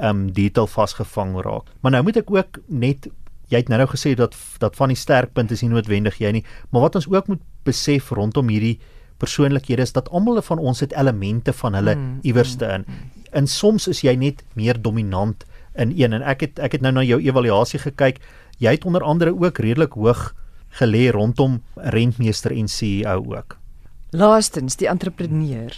um, 0.01 0.31
detail 0.33 0.67
vasgevang 0.67 1.41
raak. 1.41 1.63
Maar 1.81 1.91
nou 1.91 2.03
moet 2.03 2.17
ek 2.17 2.31
ook 2.31 2.59
net 2.67 3.09
jy 3.49 3.61
het 3.61 3.69
nou 3.69 3.79
nou 3.81 3.89
gesê 3.89 4.15
dat 4.17 4.35
dat 4.61 4.75
van 4.75 4.93
die 4.93 4.97
sterkpunte 4.99 5.53
is 5.53 5.63
nie 5.65 5.71
noodwendig 5.73 6.19
jy 6.21 6.31
nie, 6.39 6.45
maar 6.69 6.87
wat 6.87 6.95
ons 6.99 7.09
ook 7.09 7.27
moet 7.27 7.41
besef 7.67 8.11
rondom 8.15 8.49
hierdie 8.49 8.79
persoonlikhede 9.19 9.83
is 9.83 9.93
dat 9.93 10.09
almal 10.15 10.41
van 10.41 10.59
ons 10.59 10.79
het 10.79 10.93
elemente 10.95 11.53
van 11.53 11.75
hulle 11.75 11.95
mm, 11.95 12.19
iewerste 12.23 12.65
mm, 12.65 12.73
in. 12.73 12.85
Mm. 12.87 13.23
En 13.31 13.47
soms 13.47 13.87
is 13.91 14.01
jy 14.01 14.15
net 14.15 14.43
meer 14.55 14.79
dominant 14.81 15.43
in 15.75 15.91
een 15.95 16.15
en 16.15 16.23
ek 16.25 16.45
het 16.45 16.59
ek 16.59 16.77
het 16.77 16.85
nou 16.85 16.93
na 16.95 17.03
jou 17.05 17.19
evaluasie 17.21 17.81
gekyk. 17.83 18.21
Jy 18.59 18.75
het 18.77 18.85
onder 18.85 19.03
andere 19.03 19.35
ook 19.35 19.59
redelik 19.59 19.97
hoog 19.99 20.33
gelê 20.79 21.09
rondom 21.11 21.59
rentmeester 21.75 22.53
en 22.55 22.67
CEO 22.67 23.23
ook. 23.35 23.57
Laastens 24.11 24.77
die 24.77 24.87
entrepreneur. 24.89 25.73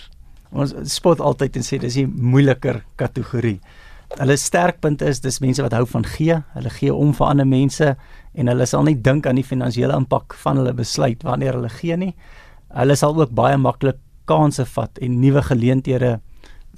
Ons 0.51 0.73
spot 0.91 1.19
altyd 1.19 1.55
en 1.55 1.63
sê 1.63 1.79
dis 1.79 1.97
'n 1.97 2.11
moeiliker 2.15 2.83
kategorie 2.95 3.59
hulle 4.19 4.37
sterkpunt 4.37 5.01
is 5.01 5.21
dis 5.23 5.39
mense 5.43 5.63
wat 5.63 5.73
hou 5.75 5.85
van 5.87 6.05
gee. 6.05 6.37
Hulle 6.55 6.71
gee 6.73 6.93
om 6.93 7.13
vir 7.15 7.27
ander 7.27 7.47
mense 7.47 7.93
en 8.33 8.51
hulle 8.51 8.67
sal 8.67 8.83
nie 8.87 8.95
dink 8.95 9.27
aan 9.27 9.39
die 9.39 9.47
finansiële 9.47 9.95
impak 9.97 10.35
van 10.43 10.59
hulle 10.59 10.73
besluit 10.75 11.23
wanneer 11.23 11.57
hulle 11.59 11.71
gee 11.71 11.97
nie. 11.97 12.11
Hulle 12.75 12.95
sal 12.99 13.15
ook 13.19 13.33
baie 13.35 13.57
maklik 13.57 13.99
kansse 14.29 14.65
vat 14.75 14.99
en 15.01 15.19
nuwe 15.21 15.41
geleenthede 15.47 16.19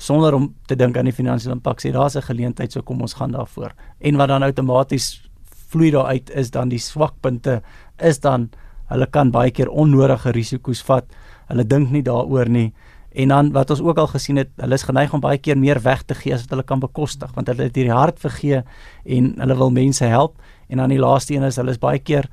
sonder 0.01 0.33
om 0.33 0.47
te 0.67 0.75
dink 0.75 0.97
aan 0.97 1.09
die 1.09 1.15
finansiële 1.15 1.57
impak 1.59 1.81
sê 1.81 1.91
daar's 1.93 2.15
'n 2.15 2.21
geleentheid 2.29 2.71
so 2.71 2.81
kom 2.81 3.01
ons 3.01 3.13
gaan 3.13 3.31
daarvoor. 3.31 3.73
En 4.01 4.17
wat 4.17 4.27
dan 4.27 4.43
outomaties 4.43 5.21
vloei 5.69 5.91
daaruit 5.91 6.29
is 6.29 6.51
dan 6.51 6.69
die 6.69 6.79
swakpunte 6.79 7.61
is 7.99 8.19
dan 8.19 8.49
hulle 8.89 9.05
kan 9.05 9.31
baie 9.31 9.51
keer 9.51 9.69
onnodige 9.69 10.31
risiko's 10.31 10.81
vat. 10.81 11.05
Hulle 11.47 11.63
dink 11.63 11.89
nie 11.91 12.03
daaroor 12.03 12.49
nie 12.49 12.73
En 13.13 13.27
dan 13.27 13.51
wat 13.51 13.70
ons 13.70 13.82
ook 13.82 13.98
al 13.98 14.08
gesien 14.08 14.36
het, 14.41 14.50
hulle 14.58 14.74
is 14.74 14.84
geneig 14.84 15.13
om 15.13 15.20
baie 15.22 15.38
keer 15.38 15.58
meer 15.58 15.79
weg 15.82 16.01
te 16.03 16.15
gee 16.15 16.34
as 16.34 16.41
wat 16.41 16.50
hulle 16.50 16.63
kan 16.63 16.79
bekostig, 16.79 17.32
want 17.36 17.48
hulle 17.48 17.63
het 17.63 17.75
hierdie 17.75 17.93
hart 17.93 18.20
vergee 18.20 18.63
en 19.05 19.34
hulle 19.38 19.55
wil 19.55 19.70
mense 19.72 20.05
help. 20.05 20.36
En 20.67 20.77
dan 20.77 20.89
die 20.89 21.00
laaste 21.00 21.34
een 21.36 21.43
is 21.43 21.55
hulle 21.55 21.72
is 21.72 21.77
baie 21.77 22.00
keer 22.00 22.29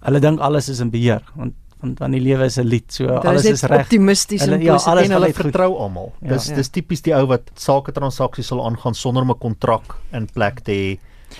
hulle 0.00 0.20
dink 0.20 0.40
alles 0.40 0.68
is 0.68 0.80
in 0.80 0.90
beheer, 0.90 1.22
want 1.36 1.54
want 1.80 1.98
van 2.02 2.10
die 2.10 2.20
lewe 2.20 2.44
is 2.44 2.56
'n 2.58 2.66
lied. 2.66 2.90
So 2.92 3.04
Hulle 3.06 3.20
alles 3.22 3.44
is 3.44 3.62
reg. 3.62 3.80
Optimisties 3.84 4.40
Hulle- 4.40 4.56
en 4.56 4.62
ja, 4.62 4.74
alles 4.74 5.04
en 5.04 5.10
hulle 5.12 5.32
vertrou 5.32 5.76
almal. 5.78 6.12
Ja. 6.22 6.28
Dis 6.28 6.48
Ja. 6.48 6.54
dis 6.56 6.68
tipies 6.68 7.02
die 7.02 7.14
ou 7.14 7.26
wat 7.26 7.42
sake 7.54 7.92
transaksies 7.92 8.46
sal 8.46 8.64
aangaan 8.66 8.94
sonder 8.94 9.22
om 9.22 9.30
'n 9.30 9.38
kontrak 9.38 9.94
in 10.12 10.26
plek 10.26 10.60
te 10.64 10.72
hê, 10.72 10.98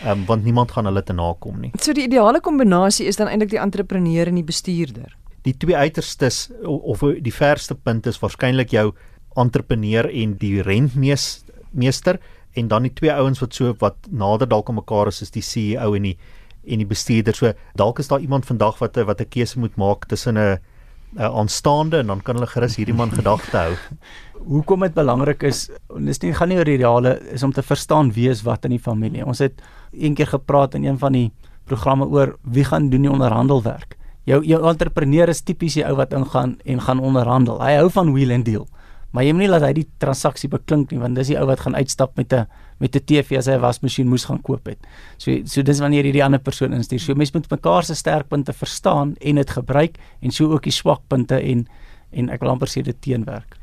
um, 0.08 0.24
want 0.26 0.44
niemand 0.44 0.70
gaan 0.70 0.84
hulle 0.84 1.02
te 1.02 1.12
nakom 1.12 1.60
nie. 1.60 1.72
So 1.80 1.92
die 1.92 2.04
ideale 2.04 2.40
kombinasie 2.40 3.06
is 3.06 3.16
dan 3.16 3.26
eintlik 3.28 3.50
die 3.50 3.58
entrepreneur 3.58 4.26
en 4.28 4.34
die 4.34 4.44
bestuurder. 4.44 5.16
Die 5.42 5.56
twee 5.56 5.76
uiterstes 5.76 6.50
of 6.64 7.04
die 7.22 7.34
verste 7.34 7.74
punt 7.74 8.06
is 8.06 8.18
waarskynlik 8.18 8.70
jou 8.74 8.92
entrepreneur 9.38 10.08
en 10.10 10.34
die 10.40 10.62
rentmeester 10.62 12.18
en 12.58 12.68
dan 12.68 12.88
die 12.88 12.92
twee 12.92 13.12
ouens 13.12 13.40
wat 13.42 13.54
so 13.54 13.74
wat 13.82 14.08
nader 14.10 14.48
dalk 14.48 14.68
aan 14.68 14.80
mekaar 14.80 15.12
is 15.12 15.22
is 15.22 15.30
die 15.34 15.44
CEO 15.44 15.94
en 15.94 16.10
die 16.10 16.16
en 16.68 16.82
die 16.82 16.88
bestuurder. 16.88 17.36
So 17.36 17.52
dalk 17.80 18.00
is 18.02 18.10
daar 18.10 18.20
iemand 18.20 18.46
vandag 18.46 18.78
wat 18.78 18.96
'n 18.96 19.06
wat 19.06 19.20
'n 19.20 19.28
keuse 19.28 19.58
moet 19.58 19.76
maak 19.76 20.06
tussen 20.06 20.36
'n 20.36 20.58
'n 21.16 21.22
aanstaande 21.22 21.98
en 21.98 22.06
dan 22.06 22.20
kan 22.20 22.34
hulle 22.34 22.46
gerus 22.46 22.76
hierdie 22.76 22.94
man 22.94 23.10
gedagte 23.10 23.56
hou. 23.56 23.74
Hoekom 24.52 24.80
dit 24.80 24.94
belangrik 24.94 25.42
is, 25.42 25.70
dis 25.98 26.20
nie 26.22 26.32
gaan 26.32 26.48
nie 26.48 26.58
oor 26.58 26.64
die 26.64 26.78
ideale 26.78 27.18
is 27.32 27.42
om 27.42 27.52
te 27.52 27.62
verstaan 27.62 28.12
wie 28.12 28.28
is 28.30 28.42
wat 28.42 28.64
in 28.64 28.70
die 28.70 28.82
familie. 28.82 29.24
Ons 29.26 29.38
het 29.38 29.62
een 29.92 30.14
keer 30.14 30.26
gepraat 30.26 30.74
in 30.74 30.84
een 30.84 30.98
van 30.98 31.12
die 31.12 31.32
programme 31.64 32.06
oor 32.06 32.36
wie 32.42 32.64
gaan 32.64 32.90
doen 32.90 33.02
die 33.02 33.10
onderhandelwerk. 33.10 33.97
Jou 34.28 34.42
jou 34.44 34.58
entrepreneur 34.68 35.30
is 35.32 35.40
tipies 35.40 35.78
die 35.78 35.86
ou 35.88 35.94
wat 35.96 36.12
ingaan 36.12 36.58
en 36.68 36.82
gaan 36.84 37.00
onderhandel. 37.00 37.62
Hy 37.64 37.78
hou 37.80 37.88
van 37.94 38.12
wheel 38.12 38.34
and 38.34 38.44
deal. 38.44 38.66
Maar 39.16 39.24
jy 39.24 39.32
moet 39.32 39.46
nie 39.46 39.48
laat 39.48 39.64
hy 39.64 39.72
die 39.78 39.86
transaksie 40.02 40.50
beklink 40.52 40.90
nie 40.92 41.00
want 41.00 41.16
dis 41.16 41.30
die 41.32 41.38
ou 41.40 41.46
wat 41.48 41.62
gaan 41.64 41.76
uitstap 41.78 42.16
met 42.20 42.32
'n 42.32 42.46
met 42.78 42.94
'n 42.94 43.04
TV 43.04 43.38
as 43.38 43.46
hy 43.46 43.54
'n 43.56 43.60
wasmasjien 43.60 44.08
moes 44.08 44.24
gaan 44.24 44.42
koop 44.42 44.66
het. 44.66 44.78
So 45.16 45.30
so 45.44 45.62
dis 45.62 45.80
wanneer 45.80 46.04
jy 46.04 46.12
die 46.12 46.24
ander 46.24 46.40
persoon 46.40 46.72
instuur. 46.72 47.00
So 47.00 47.14
mense 47.14 47.32
moet 47.34 47.50
mekaar 47.50 47.84
se 47.84 47.94
sterkpunte 47.94 48.52
verstaan 48.52 49.16
en 49.20 49.34
dit 49.34 49.50
gebruik 49.50 49.96
en 50.20 50.30
so 50.30 50.52
ook 50.52 50.62
die 50.62 50.72
swakpunte 50.72 51.40
en 51.40 51.66
en 52.12 52.30
ek 52.30 52.40
wil 52.40 52.50
amper 52.50 52.68
sê 52.68 52.82
dit 52.82 53.00
teenwerk. 53.00 53.57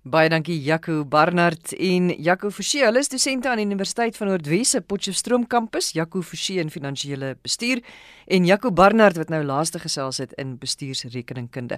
Baie 0.00 0.30
dankie 0.32 0.56
Jaco 0.64 1.04
Barnard 1.04 1.74
en 1.76 2.08
Jaco 2.24 2.48
Forsie. 2.48 2.80
Hulle 2.86 3.02
is 3.04 3.10
dosente 3.12 3.50
aan 3.50 3.60
die 3.60 3.66
Universiteit 3.68 4.16
van 4.16 4.30
Noordwes 4.30 4.70
se 4.72 4.80
Potchefstroom 4.80 5.44
kampus. 5.44 5.92
Jaco 5.92 6.22
Forsie 6.24 6.56
in 6.62 6.70
finansiële 6.72 7.36
bestuur 7.44 7.82
en 8.24 8.46
Jaco 8.48 8.72
Barnard 8.72 9.20
wat 9.20 9.28
nou 9.28 9.44
laaste 9.44 9.76
gesels 9.82 10.16
het 10.24 10.32
in 10.40 10.56
bestuursrekeningkunde. 10.56 11.76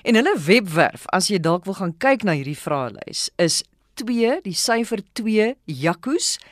En 0.00 0.16
hulle 0.16 0.32
webwerf, 0.46 1.04
as 1.12 1.28
jy 1.28 1.36
dalk 1.44 1.68
wil 1.68 1.76
gaan 1.76 1.92
kyk 2.00 2.24
na 2.24 2.32
hierdie 2.40 2.56
vraelys, 2.56 3.28
is 3.36 3.60
2 4.00 4.40
die 4.48 4.56
syfer 4.56 5.04
2 5.20 5.52
jacos.co.za 5.68 6.48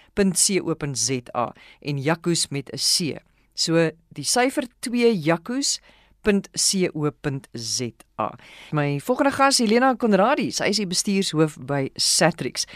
en 1.81 1.97
jacos 1.97 2.49
met 2.53 2.69
'n 2.69 2.77
C. 2.77 3.17
So 3.55 3.89
die 4.13 4.25
syfer 4.25 4.69
2 4.85 5.17
jacos 5.17 5.81
www.co.za. 6.27 8.35
My 8.71 9.01
volgende 9.01 9.31
gas 9.31 9.59
Helena 9.59 9.95
Konradi, 9.95 10.51
sy 10.53 10.73
is 10.73 10.83
die 10.83 10.91
bestuurshoof 10.91 11.59
by 11.67 11.87
Satrix. 11.95 12.67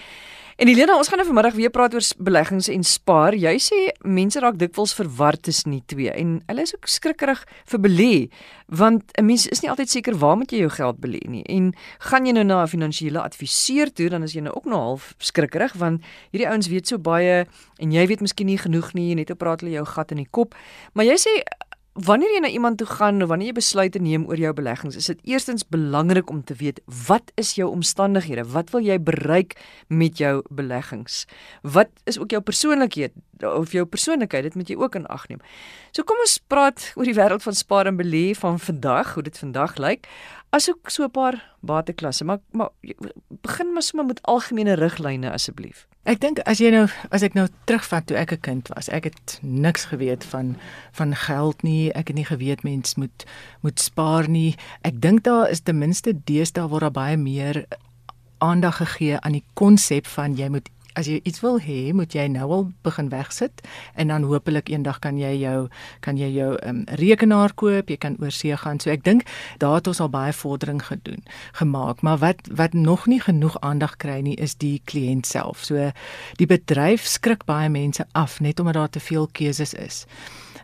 En 0.61 0.69
Helena, 0.69 0.93
ons 1.01 1.09
gaan 1.09 1.17
nou 1.17 1.25
vanmiddag 1.25 1.55
weer 1.57 1.71
praat 1.73 1.95
oor 1.97 2.05
beleggings 2.21 2.67
en 2.69 2.83
spaar. 2.85 3.33
Jy 3.33 3.55
sê 3.65 3.77
mense 4.05 4.43
raak 4.45 4.59
dikwels 4.61 4.93
verward 4.93 5.41
tussen 5.49 5.73
die 5.73 5.81
twee 5.89 6.13
en 6.13 6.35
hulle 6.51 6.67
is 6.67 6.75
ook 6.77 6.91
skrikkerig 6.91 7.41
vir 7.73 7.81
belê, 7.81 8.15
want 8.69 9.09
'n 9.17 9.25
mens 9.25 9.47
is 9.49 9.63
nie 9.63 9.71
altyd 9.71 9.89
seker 9.89 10.19
waar 10.19 10.37
moet 10.37 10.53
jy 10.53 10.59
jou 10.59 10.69
geld 10.69 11.01
belê 11.01 11.21
nie. 11.29 11.45
En 11.49 11.73
gaan 11.99 12.27
jy 12.27 12.33
nou 12.33 12.45
na 12.45 12.63
'n 12.63 12.69
finansiële 12.69 13.21
adviseur 13.21 13.93
toe, 13.93 14.09
dan 14.09 14.23
is 14.23 14.35
jy 14.35 14.41
nou 14.41 14.55
ook 14.55 14.65
nog 14.65 14.81
half 14.81 15.15
skrikkerig 15.19 15.73
want 15.73 16.03
hierdie 16.31 16.49
ouens 16.49 16.69
weet 16.69 16.87
so 16.87 16.99
baie 16.99 17.47
en 17.79 17.93
jy 17.93 18.07
weet 18.07 18.21
miskien 18.21 18.47
nie 18.47 18.59
genoeg 18.59 18.93
nie, 18.93 19.15
net 19.15 19.31
op 19.31 19.39
praat 19.39 19.61
hulle 19.61 19.73
jou 19.73 19.87
gat 19.87 20.11
in 20.11 20.19
die 20.19 20.31
kop. 20.31 20.55
Maar 20.93 21.05
jy 21.05 21.17
sê 21.17 21.43
Wanneer 21.99 22.31
jy 22.31 22.41
na 22.45 22.49
iemand 22.55 22.79
toe 22.79 22.87
gaan 22.87 23.19
of 23.23 23.29
wanneer 23.29 23.51
jy 23.51 23.57
besluite 23.57 23.99
neem 23.99 24.23
oor 24.31 24.39
jou 24.39 24.53
beleggings, 24.55 24.95
is 24.97 25.09
dit 25.11 25.19
eerstens 25.33 25.65
belangrik 25.67 26.31
om 26.31 26.45
te 26.47 26.55
weet 26.55 26.79
wat 27.09 27.33
is 27.35 27.57
jou 27.59 27.67
omstandighede? 27.67 28.45
Wat 28.53 28.71
wil 28.71 28.85
jy 28.87 29.01
bereik 29.03 29.57
met 29.89 30.23
jou 30.23 30.37
beleggings? 30.55 31.25
Wat 31.67 31.91
is 32.07 32.21
ook 32.23 32.31
jou 32.31 32.41
persoonlikheid 32.47 33.17
of 33.45 33.73
jou 33.73 33.85
persoonlikheid? 33.85 34.43
Dit 34.43 34.55
moet 34.55 34.69
jy 34.69 34.77
ook 34.77 34.95
in 34.95 35.07
ag 35.07 35.29
neem. 35.29 35.41
So 35.91 36.03
kom 36.03 36.19
ons 36.23 36.39
praat 36.47 36.93
oor 36.97 37.05
die 37.05 37.17
wêreld 37.17 37.43
van 37.43 37.55
spaar 37.55 37.87
en 37.87 37.97
belê 37.97 38.31
van 38.39 38.59
vandag, 38.59 39.15
hoe 39.15 39.23
dit 39.23 39.39
vandag 39.39 39.77
lyk. 39.77 40.09
Asook 40.51 40.91
so 40.91 41.05
'n 41.05 41.11
paar 41.11 41.55
bateklasse, 41.61 42.25
maar 42.25 42.41
maar 42.53 42.71
begin 43.43 43.73
maar 43.73 43.83
sommer 43.83 44.07
met 44.07 44.23
algemene 44.23 44.75
riglyne 44.75 45.31
asseblief. 45.31 45.87
Ek 46.09 46.21
dink 46.21 46.39
as 46.49 46.59
jy 46.59 46.71
nou 46.71 46.87
as 47.13 47.23
ek 47.23 47.35
nou 47.35 47.47
terugvat 47.69 48.07
toe 48.07 48.17
ek 48.17 48.33
'n 48.33 48.41
kind 48.41 48.69
was, 48.69 48.89
ek 48.89 49.05
het 49.05 49.39
niks 49.43 49.85
geweet 49.85 50.25
van 50.25 50.57
van 50.93 51.15
geld 51.15 51.63
nie. 51.63 51.93
Ek 51.93 52.09
het 52.09 52.17
nie 52.17 52.25
geweet 52.25 52.63
mens 52.63 52.95
moet 52.95 53.25
moet 53.61 53.81
spaar 53.81 54.29
nie. 54.29 54.57
Ek 54.83 55.01
dink 55.01 55.23
daar 55.25 55.51
is 55.51 55.61
ten 55.61 55.79
minste 55.79 56.13
deesdae 56.25 56.69
word 56.69 56.81
daar 56.81 56.91
baie 56.91 57.17
meer 57.17 57.67
aandag 58.39 58.77
gegee 58.77 59.21
aan 59.21 59.33
die 59.33 59.45
konsep 59.55 60.07
van 60.07 60.35
jy 60.37 60.49
moet 60.49 60.69
as 61.01 61.09
jy 61.11 61.21
iets 61.25 61.43
wil 61.45 61.59
hê, 61.63 61.93
moet 61.97 62.13
jy 62.15 62.27
nou 62.33 62.49
al 62.53 62.67
begin 62.87 63.11
wegsit 63.13 63.63
en 63.99 64.13
dan 64.13 64.27
hopelik 64.29 64.71
eendag 64.73 65.01
kan 65.05 65.19
jy 65.19 65.33
jou 65.41 65.69
kan 66.05 66.19
jy 66.21 66.29
jou 66.35 66.53
um, 66.67 66.83
rekenaar 67.01 67.55
koop, 67.59 67.91
jy 67.91 67.99
kan 68.01 68.19
oorsee 68.21 68.57
gaan. 68.61 68.81
So 68.81 68.93
ek 68.93 69.05
dink 69.07 69.27
daar 69.63 69.79
het 69.79 69.91
ons 69.91 70.03
al 70.05 70.13
baie 70.13 70.35
vordering 70.37 70.83
gedoen, 70.85 71.25
gemaak, 71.59 72.05
maar 72.07 72.21
wat 72.25 72.47
wat 72.61 72.77
nog 72.77 73.07
nie 73.11 73.21
genoeg 73.21 73.59
aandag 73.67 73.97
kry 74.03 74.21
nie 74.25 74.37
is 74.37 74.57
die 74.61 74.79
kliënt 74.85 75.29
self. 75.29 75.65
So 75.65 75.91
die 76.41 76.49
bedryf 76.51 77.07
skrik 77.09 77.47
baie 77.49 77.71
mense 77.73 78.07
af 78.13 78.41
net 78.41 78.61
omdat 78.61 78.79
daar 78.79 78.95
te 78.97 79.01
veel 79.01 79.29
keuses 79.33 79.75
is. 79.75 80.05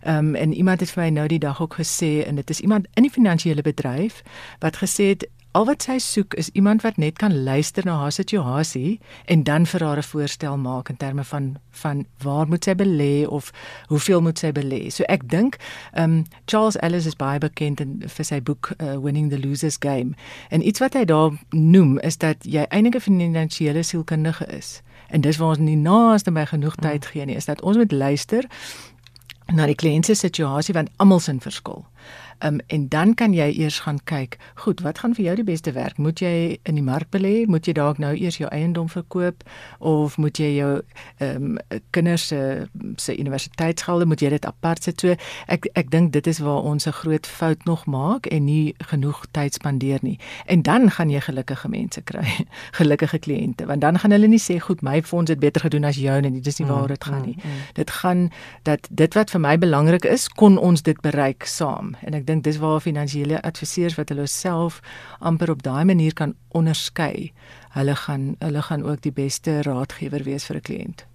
Ehm 0.07 0.19
um, 0.19 0.35
en 0.35 0.53
iemand 0.55 0.81
het 0.81 0.91
vir 0.91 1.03
my 1.03 1.11
nou 1.11 1.27
die 1.29 1.43
dag 1.43 1.61
ook 1.63 1.81
gesê 1.81 2.27
en 2.27 2.37
dit 2.37 2.51
is 2.51 2.61
iemand 2.61 2.87
in 2.95 3.03
die 3.03 3.11
finansiële 3.11 3.63
bedryf 3.63 4.23
wat 4.63 4.77
gesê 4.77 5.09
het 5.15 5.27
al 5.57 5.65
wat 5.65 5.87
sy 5.87 5.97
soek 6.03 6.35
is 6.37 6.51
iemand 6.53 6.83
wat 6.85 6.99
net 7.01 7.17
kan 7.17 7.33
luister 7.45 7.85
na 7.89 7.95
haar 7.97 8.13
situasie 8.13 8.99
en 9.25 9.43
dan 9.49 9.67
vir 9.67 9.85
haar 9.85 9.99
'n 9.99 10.03
voorstel 10.03 10.57
maak 10.57 10.89
in 10.89 10.97
terme 10.97 11.25
van 11.25 11.57
van 11.71 12.05
waar 12.23 12.49
moet 12.49 12.65
sy 12.65 12.75
belê 12.75 13.27
of 13.29 13.53
hoeveel 13.87 14.21
moet 14.21 14.39
sy 14.39 14.53
belê. 14.53 14.91
So 14.91 15.05
ek 15.09 15.29
dink 15.29 15.57
ehm 15.93 16.05
um, 16.05 16.25
Charles 16.45 16.77
Ellis 16.77 17.07
is 17.07 17.17
baie 17.17 17.39
bekend 17.39 17.81
in, 17.81 18.03
vir 18.07 18.25
sy 18.25 18.41
boek 18.43 18.71
uh, 18.79 18.97
Winning 18.97 19.31
the 19.31 19.39
Losers 19.39 19.77
Game. 19.81 20.15
En 20.51 20.67
iets 20.67 20.81
wat 20.81 20.95
hy 20.95 21.05
daar 21.05 21.33
noem 21.51 21.99
is 21.99 22.17
dat 22.17 22.37
jy 22.45 22.67
eintlik 22.69 22.95
'n 22.95 23.01
finansiële 23.01 23.83
sielkundige 23.83 24.47
is. 24.47 24.83
En 25.09 25.21
dis 25.21 25.37
waar 25.37 25.49
ons 25.49 25.59
nie 25.59 25.77
naaste 25.77 26.33
by 26.33 26.45
genoeg 26.45 26.75
tyd 26.75 27.07
gee 27.07 27.25
nie, 27.25 27.37
is 27.37 27.45
dat 27.45 27.63
ons 27.63 27.77
moet 27.77 27.93
luister 27.93 28.45
na 29.55 29.67
die 29.67 29.75
kliënt 29.79 30.05
se 30.05 30.15
situasie 30.15 30.75
want 30.75 30.91
almal 30.97 31.21
sin 31.21 31.41
verskil. 31.41 31.85
Um, 32.45 32.59
en 32.67 32.89
dan 32.89 33.15
kan 33.15 33.33
jy 33.33 33.49
eers 33.57 33.79
gaan 33.81 33.99
kyk, 34.05 34.37
goed, 34.55 34.81
wat 34.81 34.99
gaan 34.99 35.15
vir 35.15 35.25
jou 35.25 35.35
die 35.37 35.45
beste 35.45 35.73
werk? 35.73 35.99
Moet 35.99 36.21
jy 36.21 36.59
in 36.69 36.75
die 36.75 36.85
mark 36.85 37.09
belê? 37.11 37.47
Moet 37.49 37.67
jy 37.67 37.73
dalk 37.73 37.99
nou 37.99 38.13
eers 38.17 38.37
jou 38.37 38.51
eiendom 38.53 38.89
verkoop 38.93 39.45
of 39.79 40.17
moet 40.21 40.39
jy 40.39 40.51
jou 40.59 40.73
ehm 41.19 41.57
um, 41.57 41.81
kinders 41.91 42.27
se 42.27 42.67
se 42.97 43.17
universiteitsgelde 43.17 44.07
moet 44.07 44.21
jy 44.21 44.31
dit 44.37 44.47
apart 44.47 44.83
sit? 44.83 45.01
So 45.01 45.17
ek 45.49 45.69
ek 45.75 45.91
dink 45.91 46.13
dit 46.13 46.27
is 46.27 46.39
waar 46.45 46.63
ons 46.63 46.87
'n 46.87 46.93
groot 46.93 47.27
fout 47.27 47.65
nog 47.65 47.87
maak 47.87 48.27
en 48.27 48.45
nie 48.45 48.75
genoeg 48.79 49.25
tyd 49.31 49.55
spandeer 49.55 49.99
nie. 50.03 50.19
En 50.47 50.63
dan 50.63 50.91
gaan 50.91 51.11
jy 51.11 51.21
gelukkige 51.21 51.69
mense 51.69 52.01
kry, 52.03 52.47
gelukkige 52.81 53.19
kliënte, 53.19 53.67
want 53.67 53.81
dan 53.81 53.99
gaan 53.99 54.11
hulle 54.11 54.29
nie 54.29 54.43
sê 54.43 54.59
goed, 54.61 54.83
my 54.83 55.03
fonds 55.03 55.31
het 55.31 55.41
beter 55.41 55.61
gedoen 55.61 55.85
as 55.85 55.97
joune 55.97 56.29
nie. 56.29 56.41
Dis 56.41 56.59
nie 56.59 56.69
waar 56.69 56.89
dit 56.89 57.05
gaan 57.05 57.23
nie. 57.23 57.37
Dit 57.75 57.91
gaan 57.91 58.31
dat 58.63 58.89
dit 58.91 59.15
wat 59.15 59.31
vir 59.31 59.41
my 59.41 59.57
belangrik 59.59 60.05
is, 60.05 60.29
kon 60.29 60.59
ons 60.59 60.83
dit 60.83 61.01
bereik 61.01 61.45
saam. 61.45 61.95
En 62.03 62.15
ek 62.15 62.26
dink 62.27 62.45
dis 62.45 62.59
waar 62.59 62.81
finansiële 62.81 63.43
adviseurs 63.43 63.95
wat 63.97 64.09
hulle 64.09 64.27
self 64.27 64.81
amper 65.21 65.51
op 65.51 65.63
daai 65.63 65.85
manier 65.85 66.15
kan 66.15 66.35
onderskei. 66.53 67.33
Hulle 67.77 67.95
gaan 67.97 68.37
hulle 68.39 68.63
gaan 68.63 68.83
ook 68.85 69.01
die 69.03 69.13
beste 69.13 69.63
raadgewer 69.63 70.23
wees 70.25 70.45
vir 70.47 70.57
'n 70.57 70.61
kliënt. 70.69 71.07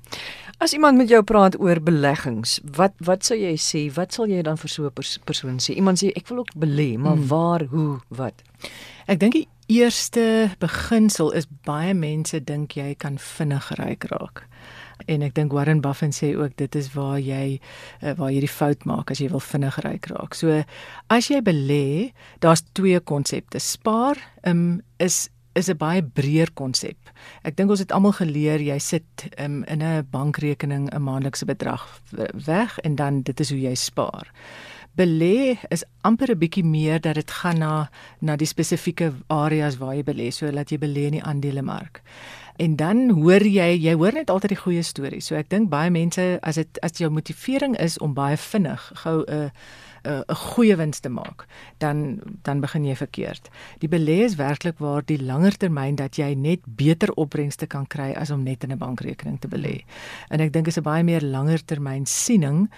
As 0.60 0.74
iemand 0.74 0.98
met 0.98 1.10
jou 1.10 1.24
praat 1.24 1.60
oor 1.60 1.80
beleggings, 1.82 2.60
wat 2.78 2.94
wat 3.00 3.26
sou 3.26 3.38
jy 3.38 3.56
sê? 3.58 3.94
Wat 3.94 4.14
sal 4.14 4.28
jy 4.28 4.42
dan 4.42 4.58
vir 4.58 4.70
so 4.70 4.86
'n 4.86 4.92
pers 4.92 5.18
persoon 5.26 5.58
sê? 5.60 5.76
Iemand 5.76 5.98
sê 6.04 6.12
ek 6.16 6.28
wil 6.28 6.38
ook 6.40 6.54
belê, 6.56 6.98
maar 6.98 7.16
Hmm. 7.16 7.28
waar, 7.28 7.64
hoe, 7.64 8.00
wat? 8.10 8.34
Ek 9.08 9.20
dink 9.20 9.34
die 9.34 9.48
eerste 9.68 10.52
beginsel 10.60 11.32
is 11.32 11.48
baie 11.66 11.94
mense 11.94 12.44
dink 12.44 12.72
jy 12.76 12.96
kan 12.96 13.18
vinnig 13.18 13.72
ryk 13.80 14.04
raak. 14.04 14.48
En 15.08 15.22
ek 15.22 15.36
dink 15.36 15.52
Warren 15.52 15.82
Buffett 15.82 16.16
sê 16.16 16.36
ook 16.38 16.56
dit 16.56 16.76
is 16.76 16.94
waar 16.94 17.20
jy 17.20 17.60
uh, 18.02 18.14
waar 18.18 18.32
jy 18.32 18.40
die 18.40 18.52
fout 18.52 18.86
maak 18.86 19.12
as 19.12 19.20
jy 19.20 19.30
wil 19.30 19.44
vinnig 19.44 19.78
ryk 19.86 20.10
raak. 20.12 20.34
So 20.38 20.64
as 21.10 21.30
jy 21.30 21.42
belê, 21.42 22.12
daar's 22.40 22.64
twee 22.74 23.00
konsepte. 23.00 23.60
Spaar 23.60 24.18
um, 24.44 24.82
is 25.00 25.30
is 25.54 25.70
'n 25.70 25.78
baie 25.78 26.02
breër 26.02 26.54
konsep. 26.54 26.98
Ek 27.44 27.58
dink 27.58 27.70
ons 27.70 27.80
het 27.80 27.92
almal 27.92 28.16
geleer 28.16 28.62
jy 28.62 28.80
sit 28.80 29.28
um, 29.38 29.64
in 29.64 29.84
'n 29.84 30.08
bankrekening 30.12 30.90
'n 30.90 31.02
maandelikse 31.02 31.46
bedrag 31.46 32.02
weg 32.46 32.80
en 32.80 32.96
dan 32.96 33.22
dit 33.22 33.40
is 33.40 33.50
hoe 33.50 33.60
jy 33.60 33.76
spaar. 33.76 34.32
belê 34.98 35.58
is 35.70 35.86
amper 36.02 36.32
'n 36.32 36.40
bietjie 36.40 36.64
meer 36.64 37.00
dat 37.00 37.16
dit 37.16 37.32
gaan 37.32 37.58
na 37.60 37.90
na 38.20 38.36
die 38.36 38.48
spesifieke 38.48 39.14
areas 39.28 39.78
waar 39.78 39.96
jy 39.96 40.04
belê, 40.04 40.32
so 40.32 40.52
dat 40.52 40.70
jy 40.70 40.78
belê 40.78 41.06
in 41.06 41.12
die 41.12 41.24
aandelemark. 41.24 42.02
En 42.62 42.76
dan 42.78 43.10
hoor 43.10 43.42
jy, 43.42 43.72
jy 43.82 43.94
hoor 43.98 44.14
net 44.14 44.30
altyd 44.30 44.54
die 44.54 44.60
goeie 44.62 44.84
stories. 44.86 45.26
So 45.32 45.38
ek 45.40 45.50
dink 45.50 45.72
baie 45.72 45.90
mense 45.90 46.38
as 46.46 46.60
dit 46.62 46.82
as 46.86 47.00
jou 47.02 47.10
motivering 47.10 47.74
is 47.82 47.98
om 47.98 48.14
baie 48.14 48.38
vinnig 48.38 48.84
gou 49.02 49.24
'n 49.26 49.34
uh, 49.34 49.50
'n 50.04 50.24
uh, 50.28 50.36
goeie 50.36 50.76
wins 50.76 51.00
te 51.00 51.10
maak, 51.10 51.46
dan 51.78 52.20
dan 52.42 52.60
begin 52.60 52.86
jy 52.86 52.96
verkeerd. 52.96 53.50
Die 53.80 53.90
belê 53.90 54.24
is 54.26 54.36
werklik 54.36 54.80
waar 54.80 55.04
die 55.06 55.22
langer 55.24 55.58
termyn 55.58 55.96
dat 55.96 56.18
jy 56.18 56.34
net 56.34 56.60
beter 56.66 57.14
opbrengste 57.14 57.68
kan 57.68 57.88
kry 57.88 58.12
as 58.18 58.32
om 58.32 58.44
net 58.44 58.64
in 58.64 58.72
'n 58.72 58.78
bankrekening 58.78 59.40
te 59.40 59.48
belê. 59.48 59.84
En 60.30 60.40
ek 60.40 60.54
dink 60.54 60.68
is 60.68 60.78
'n 60.78 60.84
baie 60.84 61.04
meer 61.04 61.22
langer 61.22 61.66
termyn 61.66 62.06
siening 62.06 62.70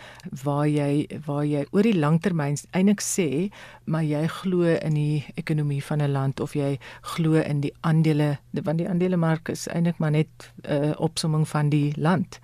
waar 0.43 0.67
jy 0.67 1.07
waar 1.25 1.45
jy 1.45 1.65
oor 1.71 1.83
die 1.83 1.99
lang 1.99 2.19
termyn 2.19 2.57
eintlik 2.71 3.01
sê, 3.01 3.51
maar 3.85 4.03
jy 4.03 4.27
glo 4.27 4.63
in 4.63 4.93
die 4.93 5.25
ekonomie 5.35 5.83
van 5.83 6.01
'n 6.01 6.11
land 6.11 6.39
of 6.39 6.53
jy 6.53 6.79
glo 7.01 7.33
in 7.33 7.61
die 7.61 7.73
aandele, 7.81 8.37
want 8.51 8.77
die 8.77 8.89
aandelemark 8.89 9.49
is 9.49 9.67
eintlik 9.67 9.99
maar 9.99 10.11
net 10.11 10.51
'n 10.63 10.83
uh, 10.83 10.93
opsomming 10.97 11.47
van 11.47 11.69
die 11.69 11.93
land 11.97 12.39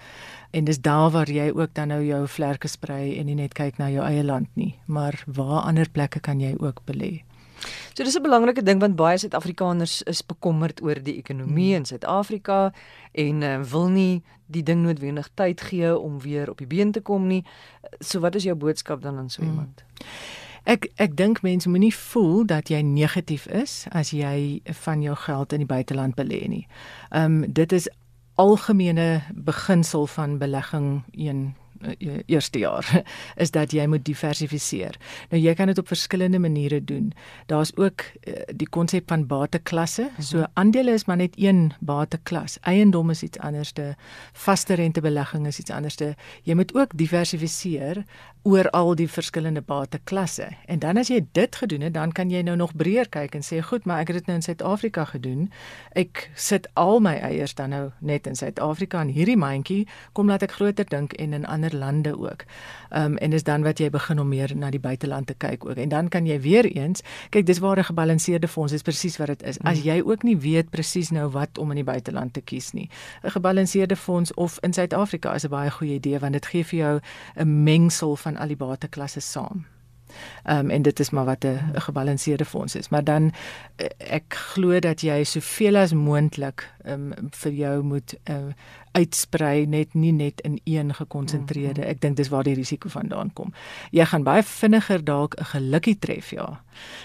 en 0.52 0.66
dis 0.66 0.82
daar 0.82 1.12
waar 1.12 1.30
jy 1.32 1.52
ook 1.52 1.74
dan 1.74 1.88
nou 1.88 2.04
jou 2.06 2.28
vlerke 2.28 2.68
sprei 2.68 3.18
en 3.20 3.26
nie 3.26 3.36
net 3.36 3.54
kyk 3.54 3.78
na 3.78 3.90
jou 3.90 4.06
eie 4.06 4.24
land 4.24 4.50
nie, 4.54 4.76
maar 4.86 5.24
waar 5.26 5.62
ander 5.62 5.90
plekke 5.90 6.20
kan 6.20 6.40
jy 6.40 6.56
ook 6.60 6.82
belê. 6.86 7.24
So 7.94 8.04
dis 8.04 8.16
'n 8.16 8.22
belangrike 8.22 8.64
ding 8.64 8.80
want 8.80 8.96
baie 8.96 9.18
Suid-Afrikaners 9.18 10.02
is 10.02 10.26
bekommerd 10.26 10.82
oor 10.82 11.04
die 11.04 11.18
ekonomie 11.18 11.74
hmm. 11.74 11.76
in 11.76 11.86
Suid-Afrika 11.86 12.74
en 13.12 13.42
uh, 13.42 13.62
wil 13.62 13.88
nie 13.88 14.24
die 14.46 14.64
ding 14.64 14.82
noodwendig 14.82 15.30
tyd 15.34 15.62
gee 15.62 15.98
om 15.98 16.22
weer 16.22 16.50
op 16.50 16.58
die 16.58 16.68
been 16.68 16.92
te 16.92 17.02
kom 17.02 17.28
nie. 17.28 17.44
So 18.00 18.20
wat 18.20 18.36
is 18.36 18.44
jou 18.44 18.56
boodskap 18.56 19.02
dan 19.02 19.18
aan 19.18 19.30
so 19.30 19.42
hmm. 19.42 19.52
iemand? 19.52 19.84
Hmm. 19.98 20.08
Ek 20.64 20.92
ek 20.96 21.16
dink 21.18 21.42
mense 21.42 21.70
moenie 21.70 21.94
voel 21.96 22.46
dat 22.46 22.70
jy 22.70 22.82
negatief 22.82 23.48
is 23.48 23.86
as 23.96 24.12
jy 24.12 24.62
van 24.84 25.02
jou 25.02 25.16
geld 25.16 25.54
in 25.54 25.64
die 25.64 25.70
buiteland 25.70 26.16
belê 26.16 26.48
nie. 26.48 26.68
Ehm 27.10 27.44
um, 27.44 27.54
dit 27.54 27.72
is 27.72 27.90
algemene 28.40 29.22
beginsel 29.36 30.08
van 30.08 30.38
belegging 30.38 31.04
een 31.12 31.56
eerste 32.26 32.60
jaar 32.60 33.04
is 33.44 33.52
dat 33.52 33.72
jy 33.72 33.86
moet 33.88 34.06
diversifiseer. 34.06 34.98
Nou 35.30 35.42
jy 35.42 35.54
kan 35.54 35.68
dit 35.68 35.78
op 35.78 35.88
verskillende 35.88 36.40
maniere 36.40 36.84
doen. 36.84 37.12
Daar's 37.46 37.72
ook 37.76 38.02
uh, 38.02 38.34
die 38.56 38.70
konsep 38.70 39.08
van 39.08 39.28
bateklasse. 39.28 40.10
-hmm. 40.16 40.24
So 40.24 40.46
aandele 40.54 40.92
is 40.92 41.06
maar 41.06 41.18
net 41.18 41.34
een 41.36 41.74
bateklas. 41.80 42.60
Eiendom 42.60 43.10
is 43.10 43.24
iets 43.24 43.40
anderste. 43.40 43.96
Vaste 44.34 44.74
rentebelegging 44.74 45.48
is 45.48 45.60
iets 45.60 45.72
anderste. 45.72 46.16
Jy 46.44 46.54
moet 46.54 46.76
ook 46.76 46.92
diversifiseer 46.96 48.04
oor 48.42 48.70
al 48.70 48.96
die 48.96 49.10
verskillende 49.10 49.62
bateklasse. 49.62 50.48
En 50.66 50.80
dan 50.80 50.98
as 50.98 51.08
jy 51.08 51.20
dit 51.32 51.56
gedoen 51.56 51.82
het, 51.82 51.94
dan 51.94 52.12
kan 52.12 52.30
jy 52.32 52.42
nou 52.42 52.56
nog 52.58 52.76
breër 52.76 53.10
kyk 53.10 53.36
en 53.36 53.44
sê, 53.44 53.60
"Goed, 53.64 53.86
maar 53.86 54.00
ek 54.00 54.08
het 54.08 54.18
dit 54.18 54.26
nou 54.26 54.38
in 54.38 54.44
Suid-Afrika 54.44 55.06
gedoen. 55.06 55.52
Ek 55.92 56.30
sit 56.36 56.68
al 56.74 57.00
my 57.00 57.16
eiers 57.16 57.56
dan 57.56 57.70
nou 57.70 57.92
net 58.00 58.28
in 58.28 58.36
Suid-Afrika 58.36 59.02
en 59.02 59.08
hierdie 59.08 59.38
mandjie 59.38 59.88
kom 60.14 60.28
laat 60.28 60.44
ek 60.44 60.52
groter 60.52 60.86
dink 60.86 61.14
en 61.14 61.34
in 61.34 61.46
ander 61.46 61.69
lande 61.74 62.20
ook." 62.20 62.44
Ehm 62.90 63.06
um, 63.06 63.18
en 63.18 63.30
dis 63.30 63.44
dan 63.44 63.64
wat 63.64 63.78
jy 63.78 63.90
begin 63.90 64.20
om 64.20 64.28
meer 64.28 64.52
na 64.56 64.70
die 64.70 64.80
buiteland 64.80 65.28
te 65.28 65.34
kyk 65.34 65.66
ook. 65.66 65.76
En 65.76 65.90
dan 65.90 66.08
kan 66.08 66.26
jy 66.26 66.42
weer 66.42 66.66
eens, 66.66 67.02
kyk, 67.30 67.46
dis 67.46 67.60
waar 67.60 67.78
'n 67.78 67.84
gebalanseerde 67.84 68.48
fonds 68.48 68.74
is 68.74 68.82
presies 68.82 69.18
wat 69.18 69.28
dit 69.28 69.44
is. 69.44 69.60
As 69.60 69.78
mm. 69.78 69.84
jy 69.84 70.02
ook 70.06 70.24
nie 70.24 70.38
weet 70.38 70.70
presies 70.70 71.10
nou 71.10 71.30
wat 71.30 71.58
om 71.58 71.70
in 71.70 71.76
die 71.76 71.84
buiteland 71.84 72.34
te 72.34 72.42
kies 72.42 72.72
nie. 72.72 72.90
'n 73.24 73.32
Gebalanseerde 73.32 73.96
fonds 73.96 74.34
of 74.34 74.58
in 74.62 74.74
Suid-Afrika 74.74 75.34
is 75.34 75.44
'n 75.44 75.50
baie 75.50 75.72
goeie 75.72 75.94
idee 75.94 76.20
want 76.20 76.34
dit 76.34 76.46
gee 76.46 76.64
vir 76.64 76.80
jou 76.80 77.00
'n 77.36 77.64
mengsel 77.64 78.16
van 78.16 78.38
al 78.38 78.48
die 78.48 78.58
bateklasse 78.58 79.20
saam. 79.20 79.66
Ehm 80.44 80.58
um, 80.60 80.70
en 80.70 80.82
dit 80.82 81.00
is 81.00 81.10
maar 81.10 81.26
wat 81.26 81.44
'n 81.46 81.60
gebalanseerde 81.74 82.46
fonds 82.46 82.76
is. 82.76 82.90
Maar 82.90 83.04
dan 83.04 83.32
eh, 83.76 83.88
ek 83.98 84.34
glo 84.34 84.80
dat 84.80 85.02
jy 85.02 85.24
soveel 85.24 85.76
as 85.76 85.94
moontlik 85.94 86.70
ehm 86.84 87.12
um, 87.12 87.30
vir 87.32 87.52
jou 87.52 87.84
moet 87.84 88.16
uh, 88.30 88.36
uitsprei 88.92 89.66
net 89.66 89.94
nie 89.94 90.12
net 90.12 90.42
in 90.42 90.60
een 90.64 90.94
gekonsentreerde. 90.96 91.86
Ek 91.86 92.02
dink 92.02 92.18
dis 92.18 92.30
waar 92.30 92.44
die 92.44 92.56
risiko 92.58 92.90
vandaan 92.90 93.34
kom. 93.34 93.54
Jy 93.92 94.06
gaan 94.06 94.24
baie 94.24 94.44
vinniger 94.44 95.04
dalk 95.04 95.36
'n 95.40 95.46
gelukkie 95.46 96.00
tref 96.00 96.32
ja. 96.32 96.62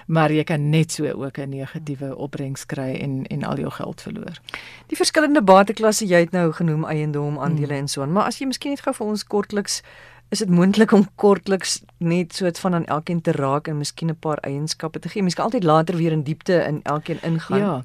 Maar 0.06 0.32
jy 0.32 0.44
kan 0.44 0.70
net 0.70 0.92
so 0.92 1.04
ook 1.04 1.38
'n 1.38 1.48
negatiewe 1.48 2.16
opbrengs 2.16 2.66
kry 2.66 2.94
en 3.00 3.26
en 3.26 3.44
al 3.44 3.58
jou 3.58 3.70
geld 3.70 4.00
verloor. 4.00 4.40
Die 4.86 4.96
verskillende 4.96 5.42
bateklasse 5.42 6.06
jy 6.06 6.20
het 6.20 6.30
nou 6.30 6.52
genoem 6.52 6.84
eiendom, 6.84 7.38
aandele 7.38 7.74
mm. 7.74 7.80
en 7.80 7.88
so 7.88 8.02
aan, 8.02 8.12
maar 8.12 8.24
as 8.24 8.38
jy 8.38 8.46
miskien 8.46 8.70
net 8.70 8.80
gou 8.80 8.94
vir 8.94 9.06
ons 9.06 9.24
kortliks 9.24 9.82
is 10.34 10.42
dit 10.42 10.50
moontlik 10.50 10.92
om 10.92 11.06
kortliks 11.14 11.76
net 12.02 12.34
so 12.34 12.46
iets 12.46 12.60
van 12.60 12.74
aan 12.74 12.86
elkeen 12.90 13.20
te 13.22 13.32
raak 13.32 13.68
en 13.70 13.78
miskien 13.78 14.10
'n 14.10 14.18
paar 14.18 14.40
eienskappe 14.42 14.98
te 14.98 15.08
gee. 15.08 15.22
Mens 15.22 15.34
kan 15.34 15.44
altyd 15.44 15.64
later 15.64 15.96
weer 15.96 16.12
in 16.12 16.22
diepte 16.22 16.56
in 16.66 16.80
elkeen 16.82 17.22
ingaan. 17.22 17.58
Ja. 17.58 17.82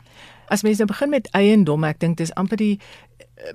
As 0.49 0.63
mens 0.65 0.77
nou 0.77 0.87
begin 0.89 1.09
met 1.13 1.29
eiendom, 1.37 1.83
ek 1.83 1.99
dink 1.99 2.17
dis 2.17 2.33
amper 2.33 2.57
die 2.57 2.79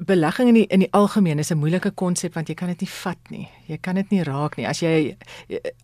belegging 0.01 0.49
in 0.49 0.55
die 0.55 0.67
in 0.73 0.81
die 0.81 0.93
algemeen 0.93 1.39
is 1.39 1.51
'n 1.51 1.59
moeilike 1.59 1.91
konsep 1.91 2.35
want 2.35 2.49
jy 2.49 2.55
kan 2.55 2.69
dit 2.69 2.81
nie 2.81 2.89
vat 2.89 3.31
nie. 3.31 3.49
Jy 3.67 3.79
kan 3.79 3.95
dit 3.95 4.11
nie 4.11 4.23
raak 4.23 4.57
nie. 4.57 4.67
As 4.67 4.81
jy 4.81 5.17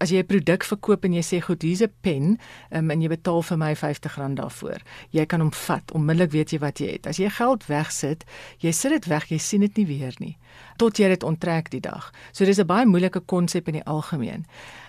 as 0.00 0.10
jy 0.10 0.18
'n 0.18 0.26
produk 0.26 0.64
verkoop 0.64 1.04
en 1.04 1.12
jy 1.12 1.20
sê 1.22 1.40
goed, 1.40 1.62
hier's 1.62 1.82
'n 1.82 1.92
pen 2.00 2.38
um, 2.72 2.90
en 2.90 3.02
jy 3.02 3.08
betaal 3.08 3.42
vir 3.42 3.58
my 3.58 3.74
R50 3.74 4.34
daarvoor. 4.34 4.80
Jy 5.10 5.26
kan 5.26 5.40
hom 5.40 5.52
vat. 5.52 5.92
Onmiddellik 5.92 6.30
weet 6.30 6.50
jy 6.50 6.58
wat 6.58 6.78
jy 6.78 6.92
het. 6.92 7.06
As 7.06 7.16
jy 7.16 7.28
geld 7.28 7.66
wegsit, 7.66 8.24
jy 8.58 8.72
sit 8.72 8.90
dit 8.90 9.06
weg, 9.06 9.28
jy 9.28 9.38
sien 9.38 9.60
dit 9.60 9.76
nie 9.76 9.86
weer 9.86 10.14
nie 10.18 10.36
tot 10.76 10.96
jy 10.96 11.08
dit 11.08 11.22
onttrek 11.22 11.70
die 11.70 11.80
dag. 11.80 12.12
So 12.32 12.44
dis 12.44 12.58
'n 12.58 12.66
baie 12.66 12.86
moeilike 12.86 13.20
konsep 13.20 13.68
in 13.68 13.74
die 13.74 13.84
algemeen. 13.84 14.46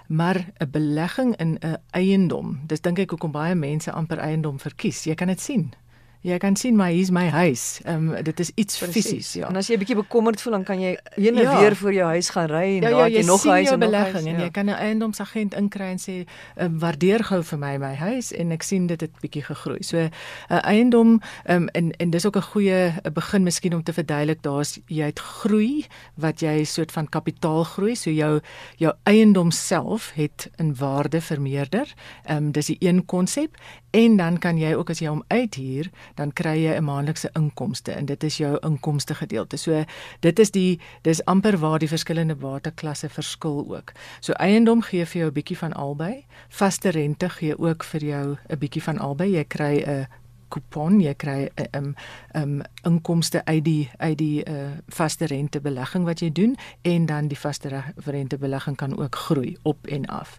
Maar 0.08 0.46
'n 0.60 0.72
belegging 0.72 1.36
in 1.36 1.58
'n 1.62 1.78
eiendom, 1.92 2.62
dis 2.68 2.82
dink 2.82 3.00
ek 3.00 3.10
hoekom 3.10 3.32
baie 3.32 3.56
mense 3.56 3.92
amper 3.92 4.20
eiendom 4.20 4.60
verkies. 4.60 5.04
Jy 5.04 5.16
kan 5.16 5.28
dit 5.28 5.40
sien. 5.40 5.74
Jy 6.22 6.38
kan 6.38 6.54
sien 6.56 6.76
my 6.78 6.92
hier's 6.94 7.10
my 7.10 7.26
huis. 7.34 7.80
Ehm 7.82 8.12
um, 8.14 8.24
dit 8.24 8.40
is 8.40 8.52
iets 8.56 8.78
fisies, 8.78 9.34
ja. 9.34 9.48
En 9.50 9.56
as 9.58 9.68
jy 9.68 9.74
'n 9.74 9.80
bietjie 9.82 9.96
bekommerd 9.96 10.42
voel, 10.42 10.54
dan 10.54 10.64
kan 10.64 10.80
jy 10.80 10.98
heen 11.16 11.38
en 11.38 11.42
ja. 11.42 11.60
weer 11.60 11.76
voor 11.76 11.94
jou 11.94 12.08
huis 12.08 12.30
gaan 12.30 12.46
ry 12.46 12.78
en 12.78 12.82
ja, 12.82 12.90
ja, 12.90 12.98
daar 12.98 13.10
jy 13.10 13.24
nog 13.26 13.44
huis 13.44 13.70
en 13.70 13.80
nog 13.80 13.90
belegging 13.90 14.14
huis, 14.14 14.26
ja. 14.26 14.34
en 14.34 14.42
jy 14.42 14.52
kan 14.52 14.66
'n 14.66 14.78
eiendomsagent 14.78 15.54
inkry 15.54 15.84
en 15.84 15.98
sê, 15.98 16.28
um, 16.62 16.80
"Waardeer 16.80 17.24
gou 17.24 17.44
vir 17.44 17.58
my 17.58 17.78
my 17.78 17.94
huis" 17.96 18.32
en 18.32 18.52
ek 18.52 18.62
sien 18.64 18.88
dit 18.88 19.02
het 19.02 19.12
bietjie 19.22 19.42
gegroei. 19.44 19.84
So 19.84 19.98
'n 19.98 20.12
uh, 20.52 20.60
eiendom 20.62 21.22
ehm 21.46 21.62
um, 21.62 21.68
en 21.68 21.92
en 21.92 22.10
dis 22.10 22.26
ook 22.26 22.38
'n 22.38 22.42
goeie 22.54 22.94
begin 23.14 23.44
miskien 23.44 23.74
om 23.74 23.84
te 23.84 23.94
verduidelik, 23.94 24.42
daar's 24.42 24.80
jy 24.86 25.06
het 25.06 25.20
groei 25.20 25.86
wat 26.16 26.40
jy 26.40 26.64
soort 26.64 26.92
van 26.92 27.10
kapitaal 27.10 27.64
groei, 27.64 27.96
so 27.96 28.12
jou 28.12 28.40
jou 28.78 28.94
eiendom 29.04 29.52
self 29.52 30.12
het 30.14 30.50
in 30.56 30.76
waarde 30.76 31.22
vermeerder. 31.22 31.94
Ehm 32.26 32.38
um, 32.38 32.52
dis 32.52 32.66
die 32.66 32.78
een 32.80 33.06
konsep 33.06 33.58
en 33.92 34.18
dan 34.18 34.38
kan 34.38 34.58
jy 34.58 34.74
ook 34.74 34.90
as 34.90 35.00
jy 35.00 35.08
hom 35.08 35.24
uithuur 35.28 35.90
dan 36.16 36.34
kry 36.34 36.58
jy 36.66 36.76
'n 36.78 36.84
maandelikse 36.84 37.30
inkomste 37.34 37.92
en 37.92 38.06
dit 38.06 38.24
is 38.24 38.38
jou 38.38 38.58
inkomste 38.62 39.16
gedeelte. 39.16 39.58
So 39.58 39.84
dit 40.20 40.40
is 40.40 40.52
die 40.52 40.80
dis 41.02 41.26
amper 41.26 41.58
waar 41.58 41.80
die 41.80 41.88
verskillende 41.88 42.36
bateklasse 42.36 43.10
verskil 43.10 43.66
ook. 43.70 43.92
So 44.20 44.34
eiendom 44.34 44.82
gee 44.82 45.06
vir 45.06 45.22
jou 45.22 45.30
'n 45.30 45.34
bietjie 45.34 45.58
van 45.58 45.74
albei, 45.74 46.26
vaste 46.50 46.90
rente 46.90 47.30
gee 47.30 47.58
ook 47.58 47.84
vir 47.84 48.04
jou 48.04 48.38
'n 48.50 48.58
bietjie 48.58 48.84
van 48.84 48.98
albei. 49.00 49.32
Jy 49.32 49.44
kry 49.44 49.84
'n 49.88 50.08
kupon, 50.52 51.00
jy 51.02 51.14
kry 51.16 51.50
'n 51.56 51.68
um, 51.76 51.96
um, 52.36 52.62
inkomste 52.88 53.42
uit 53.46 53.64
die 53.66 53.90
uit 53.98 54.18
die 54.18 54.44
uh, 54.44 54.72
vaste 54.88 55.26
rente 55.26 55.62
belegging 55.62 56.06
wat 56.06 56.20
jy 56.20 56.32
doen 56.32 56.58
en 56.82 57.06
dan 57.06 57.28
die 57.28 57.40
vaste 57.40 57.72
rente 58.06 58.38
belegging 58.38 58.78
kan 58.78 58.98
ook 58.98 59.16
groei 59.16 59.58
op 59.64 59.88
en 59.88 60.06
af. 60.06 60.38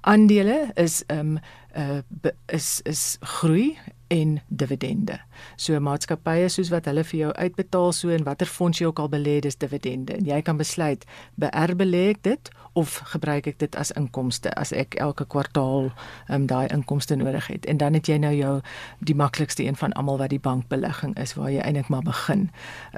Aandele 0.00 0.70
is 0.74 1.02
um 1.08 1.38
uh, 1.76 2.32
is 2.46 2.80
is 2.84 3.16
groei 3.20 3.78
en 4.14 4.40
dividende. 4.48 5.18
So 5.56 5.78
maatskappye 5.82 6.48
soos 6.52 6.70
wat 6.72 6.86
hulle 6.90 7.04
vir 7.08 7.18
jou 7.18 7.30
uitbetaal 7.34 7.92
so 7.96 8.12
en 8.14 8.26
watter 8.26 8.50
fonds 8.50 8.78
jy 8.78 8.86
ook 8.90 9.02
al 9.02 9.10
belê, 9.10 9.40
dis 9.42 9.58
dividende. 9.58 10.18
En 10.20 10.28
jy 10.28 10.40
kan 10.46 10.60
besluit, 10.60 11.02
beerbelê 11.40 12.04
ek 12.12 12.22
dit 12.26 12.50
of 12.78 12.96
gebruik 13.14 13.48
ek 13.50 13.58
dit 13.62 13.76
as 13.78 13.92
inkomste 13.98 14.50
as 14.58 14.72
ek 14.74 14.96
elke 15.02 15.26
kwartaal 15.30 15.90
um, 16.30 16.46
daai 16.50 16.66
inkomste 16.74 17.18
nodig 17.18 17.46
het. 17.50 17.66
En 17.70 17.78
dan 17.82 17.98
het 17.98 18.10
jy 18.10 18.18
nou 18.22 18.32
jou 18.34 18.54
die 19.06 19.18
maklikste 19.18 19.66
een 19.66 19.78
van 19.78 19.94
almal 19.98 20.18
wat 20.22 20.34
die 20.34 20.42
bankbelegging 20.42 21.16
is 21.18 21.34
waar 21.38 21.50
jy 21.54 21.62
eintlik 21.62 21.90
maar 21.90 22.06
begin. 22.06 22.48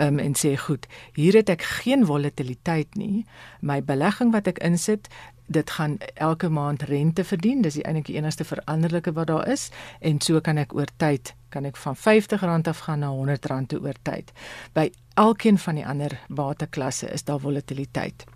Um, 0.01 0.21
en 0.21 0.37
sê 0.37 0.57
goed, 0.61 0.89
hier 1.17 1.37
het 1.37 1.53
ek 1.53 1.65
geen 1.81 2.07
volatiliteit 2.09 2.97
nie. 2.97 3.25
My 3.61 3.81
belegging 3.85 4.33
wat 4.37 4.49
ek 4.53 4.61
insit 4.65 5.09
dit 5.47 5.71
gaan 5.71 5.99
elke 6.15 6.49
maand 6.49 6.83
rente 6.83 7.25
verdien. 7.25 7.63
Dis 7.63 7.75
die 7.75 7.87
enigste 7.87 8.15
enigste 8.15 8.45
veranderlike 8.45 9.13
wat 9.13 9.27
daar 9.27 9.49
is 9.49 9.71
en 10.01 10.21
so 10.21 10.41
kan 10.41 10.59
ek 10.59 10.75
oor 10.75 10.89
tyd 10.97 11.35
kan 11.49 11.65
ek 11.65 11.77
van 11.81 11.97
R50 11.97 12.69
af 12.69 12.79
gaan 12.85 12.99
na 12.99 13.11
R100 13.11 13.81
oor 13.81 13.97
tyd. 14.03 14.33
By 14.73 14.91
elkeen 15.15 15.59
van 15.59 15.75
die 15.75 15.87
ander 15.87 16.19
bateklasse 16.29 17.09
is 17.09 17.25
daar 17.25 17.41
volatiliteit. 17.41 18.27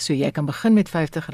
So 0.00 0.12
jy 0.14 0.30
kan 0.30 0.46
begin 0.46 0.74
met 0.74 0.88
R50, 0.88 1.28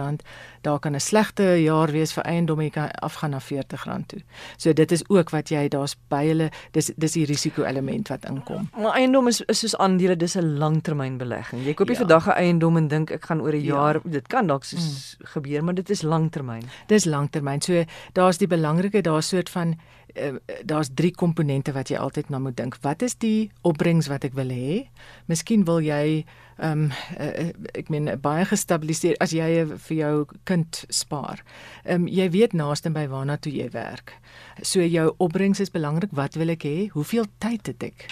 daar 0.62 0.78
kan 0.78 0.94
'n 0.94 1.00
slegte 1.00 1.62
jaar 1.62 1.90
wees 1.92 2.12
vir 2.12 2.24
eiendom 2.24 2.60
jy 2.60 2.70
kan 2.70 2.90
afgaan 2.90 3.30
na 3.30 3.38
R40 3.38 4.06
toe. 4.06 4.20
So 4.56 4.72
dit 4.72 4.92
is 4.92 5.08
ook 5.08 5.30
wat 5.30 5.48
jy 5.48 5.68
daar's 5.68 5.96
by 6.08 6.26
hulle 6.26 6.50
dis 6.72 6.90
dis 6.96 7.12
die 7.12 7.24
risiko 7.24 7.62
element 7.64 8.08
wat 8.08 8.24
inkom. 8.24 8.68
Maar 8.76 8.92
eiendom 8.94 9.26
is 9.28 9.40
is 9.46 9.58
soos 9.58 9.76
aandele, 9.76 10.16
dis 10.16 10.36
'n 10.36 10.58
langtermynbelegging. 10.58 11.64
Jy 11.64 11.74
koop 11.74 11.88
nie 11.88 11.96
Ja. 11.98 12.04
vandag 12.06 12.26
'n 12.26 12.38
eiendom 12.38 12.76
en 12.76 12.88
dink 12.88 13.10
ek 13.10 13.24
gaan 13.24 13.40
oor 13.40 13.52
'n 13.52 13.60
Ja. 13.62 13.74
jaar, 13.74 14.00
dit 14.04 14.26
kan 14.28 14.46
dalk 14.46 14.64
soos 14.64 15.16
mm. 15.20 15.26
gebeur, 15.26 15.64
maar 15.64 15.74
dit 15.74 15.90
is 15.90 16.02
langtermyn. 16.02 16.62
Dis 16.86 17.04
langtermyn. 17.04 17.60
So 17.62 17.84
daar's 18.12 18.38
die 18.38 18.46
belangrike 18.48 19.00
daar's 19.02 19.28
soort 19.28 19.50
van 19.50 19.78
uh, 20.16 20.36
daar's 20.64 20.90
drie 20.94 21.12
komponente 21.14 21.72
wat 21.72 21.90
jy 21.90 22.00
altyd 22.00 22.30
na 22.30 22.38
moet 22.38 22.56
dink. 22.56 22.78
Wat 22.82 23.02
is 23.02 23.16
die 23.22 23.50
opbrengs 23.62 24.08
wat 24.12 24.24
ek 24.24 24.34
wil 24.38 24.50
hê? 24.52 24.86
Miskien 25.30 25.64
wil 25.68 25.80
jy 25.84 26.24
ehm 26.56 26.86
um, 26.86 26.92
uh, 27.20 27.50
ek 27.76 27.90
meen 27.92 28.08
baie 28.24 28.44
gestabiliseer 28.48 29.18
as 29.20 29.34
jy 29.36 29.66
vir 29.88 29.96
jou 29.96 30.14
kind 30.48 30.84
spaar. 30.88 31.44
Ehm 31.84 32.06
um, 32.06 32.08
jy 32.08 32.30
weet 32.32 32.56
naaste 32.56 32.90
by 32.90 33.06
waarna 33.12 33.36
toe 33.36 33.52
jy 33.52 33.68
werk. 33.76 34.16
So 34.62 34.80
jou 34.80 35.12
opbrengs 35.18 35.60
is 35.60 35.72
belangrik. 35.72 36.16
Wat 36.16 36.34
wil 36.40 36.56
ek 36.56 36.64
hê? 36.64 36.76
Hoeveel 36.96 37.28
tyd 37.38 37.66
het 37.66 37.90
ek? 37.92 38.08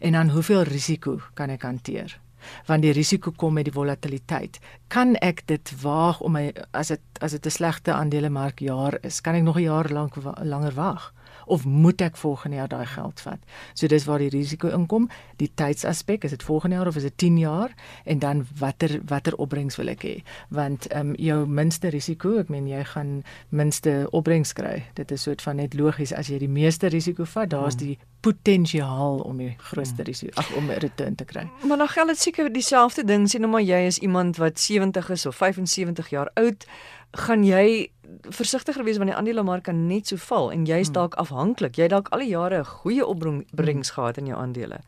En 0.00 0.12
dan 0.16 0.32
hoeveel 0.32 0.64
risiko 0.64 1.20
kan 1.34 1.50
ek 1.50 1.62
hanteer? 1.62 2.23
Want 2.66 2.82
die 2.82 2.92
risiko 2.92 3.32
kom 3.36 3.54
met 3.54 3.64
die 3.64 3.74
volatiliteit. 3.74 4.60
Kan 4.88 5.16
ek 5.16 5.46
dit 5.46 5.72
waag 5.82 6.20
om 6.20 6.32
my 6.32 6.52
as 6.72 6.88
dit 6.88 7.00
as 7.20 7.32
dit 7.32 7.46
'n 7.46 7.50
slegte 7.50 7.92
aandelemark 7.92 8.60
jaar 8.60 8.98
is, 9.02 9.20
kan 9.20 9.34
ek 9.34 9.42
nog 9.42 9.56
'n 9.56 9.62
jaar 9.62 9.88
lank 9.90 10.14
wa 10.14 10.34
langer 10.42 10.74
wag 10.74 11.12
of 11.46 11.64
moet 11.64 12.00
ek 12.00 12.16
volgende 12.16 12.56
jaar 12.56 12.68
daai 12.68 12.86
geld 12.86 13.20
vat? 13.20 13.38
So 13.74 13.86
dis 13.86 14.04
waar 14.04 14.18
die 14.18 14.28
risiko 14.28 14.68
inkom, 14.68 15.08
die 15.36 15.50
tydsaspek, 15.54 16.24
is 16.24 16.30
dit 16.30 16.42
volgende 16.42 16.76
jaar 16.76 16.86
of 16.86 16.96
is 16.96 17.02
dit 17.02 17.18
10 17.18 17.38
jaar 17.38 17.74
en 18.04 18.18
dan 18.18 18.46
watter 18.58 19.00
watter 19.06 19.36
opbrengs 19.36 19.76
wil 19.76 19.88
ek 19.88 20.02
hê? 20.02 20.22
Want 20.48 20.86
ehm 20.86 21.08
um, 21.08 21.14
jou 21.14 21.46
minste 21.46 21.88
risiko, 21.88 22.38
ek 22.38 22.48
meen 22.48 22.66
jy 22.66 22.84
gaan 22.84 23.22
minste 23.48 24.08
opbrengs 24.10 24.52
kry. 24.52 24.84
Dit 24.94 25.10
is 25.10 25.22
soort 25.22 25.42
van 25.42 25.56
net 25.56 25.74
logies 25.74 26.12
as 26.12 26.28
jy 26.28 26.38
die 26.38 26.48
meeste 26.48 26.86
risiko 26.86 27.24
vat, 27.24 27.50
daar's 27.50 27.76
die 27.76 27.98
potensiaal 28.24 29.18
om 29.28 29.40
die 29.42 29.52
grootste 29.68 30.04
risiko 30.06 30.32
ag 30.40 30.48
om 30.56 30.70
'n 30.70 30.80
return 30.80 31.14
te 31.14 31.24
kry. 31.24 31.48
Maar 31.68 31.78
dan 31.78 31.88
geld 31.88 32.08
dit 32.08 32.18
seker 32.18 32.52
dieselfde 32.52 33.04
ding, 33.04 33.28
sien 33.30 33.40
nou 33.40 33.52
maar 33.52 33.62
jy 33.62 33.86
is 33.86 33.98
iemand 33.98 34.36
wat 34.36 34.58
70 34.60 35.10
is 35.10 35.26
of 35.26 35.36
75 35.36 36.08
jaar 36.08 36.30
oud, 36.34 36.66
gaan 37.10 37.44
jy 37.44 37.90
versigtiger 38.22 38.84
wees 38.84 38.96
want 38.96 39.10
die 39.10 39.18
aandelemark 39.18 39.62
kan 39.62 39.86
net 39.86 40.06
so 40.06 40.16
val 40.16 40.52
en 40.52 40.64
jy's 40.64 40.90
dalk 40.90 41.14
afhanklik. 41.14 41.76
Jy 41.76 41.88
dalk 41.88 42.08
al 42.08 42.18
die 42.18 42.28
jare 42.28 42.58
'n 42.58 42.64
goeie 42.64 43.06
opbrengs 43.06 43.90
gehad 43.90 44.18
in 44.18 44.26
jou 44.26 44.38
aandele. 44.38 44.80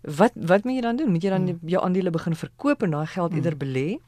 Wat 0.00 0.32
wat 0.34 0.64
moet 0.64 0.74
jy 0.74 0.80
dan 0.80 0.96
doen? 0.96 1.10
Moet 1.12 1.22
jy 1.22 1.30
dan 1.30 1.58
jou 1.68 1.82
aandele 1.84 2.10
begin 2.10 2.34
verkoop 2.34 2.82
en 2.82 2.94
daai 2.94 3.06
geld 3.06 3.34
eerder 3.36 3.56
belê? 3.56 3.98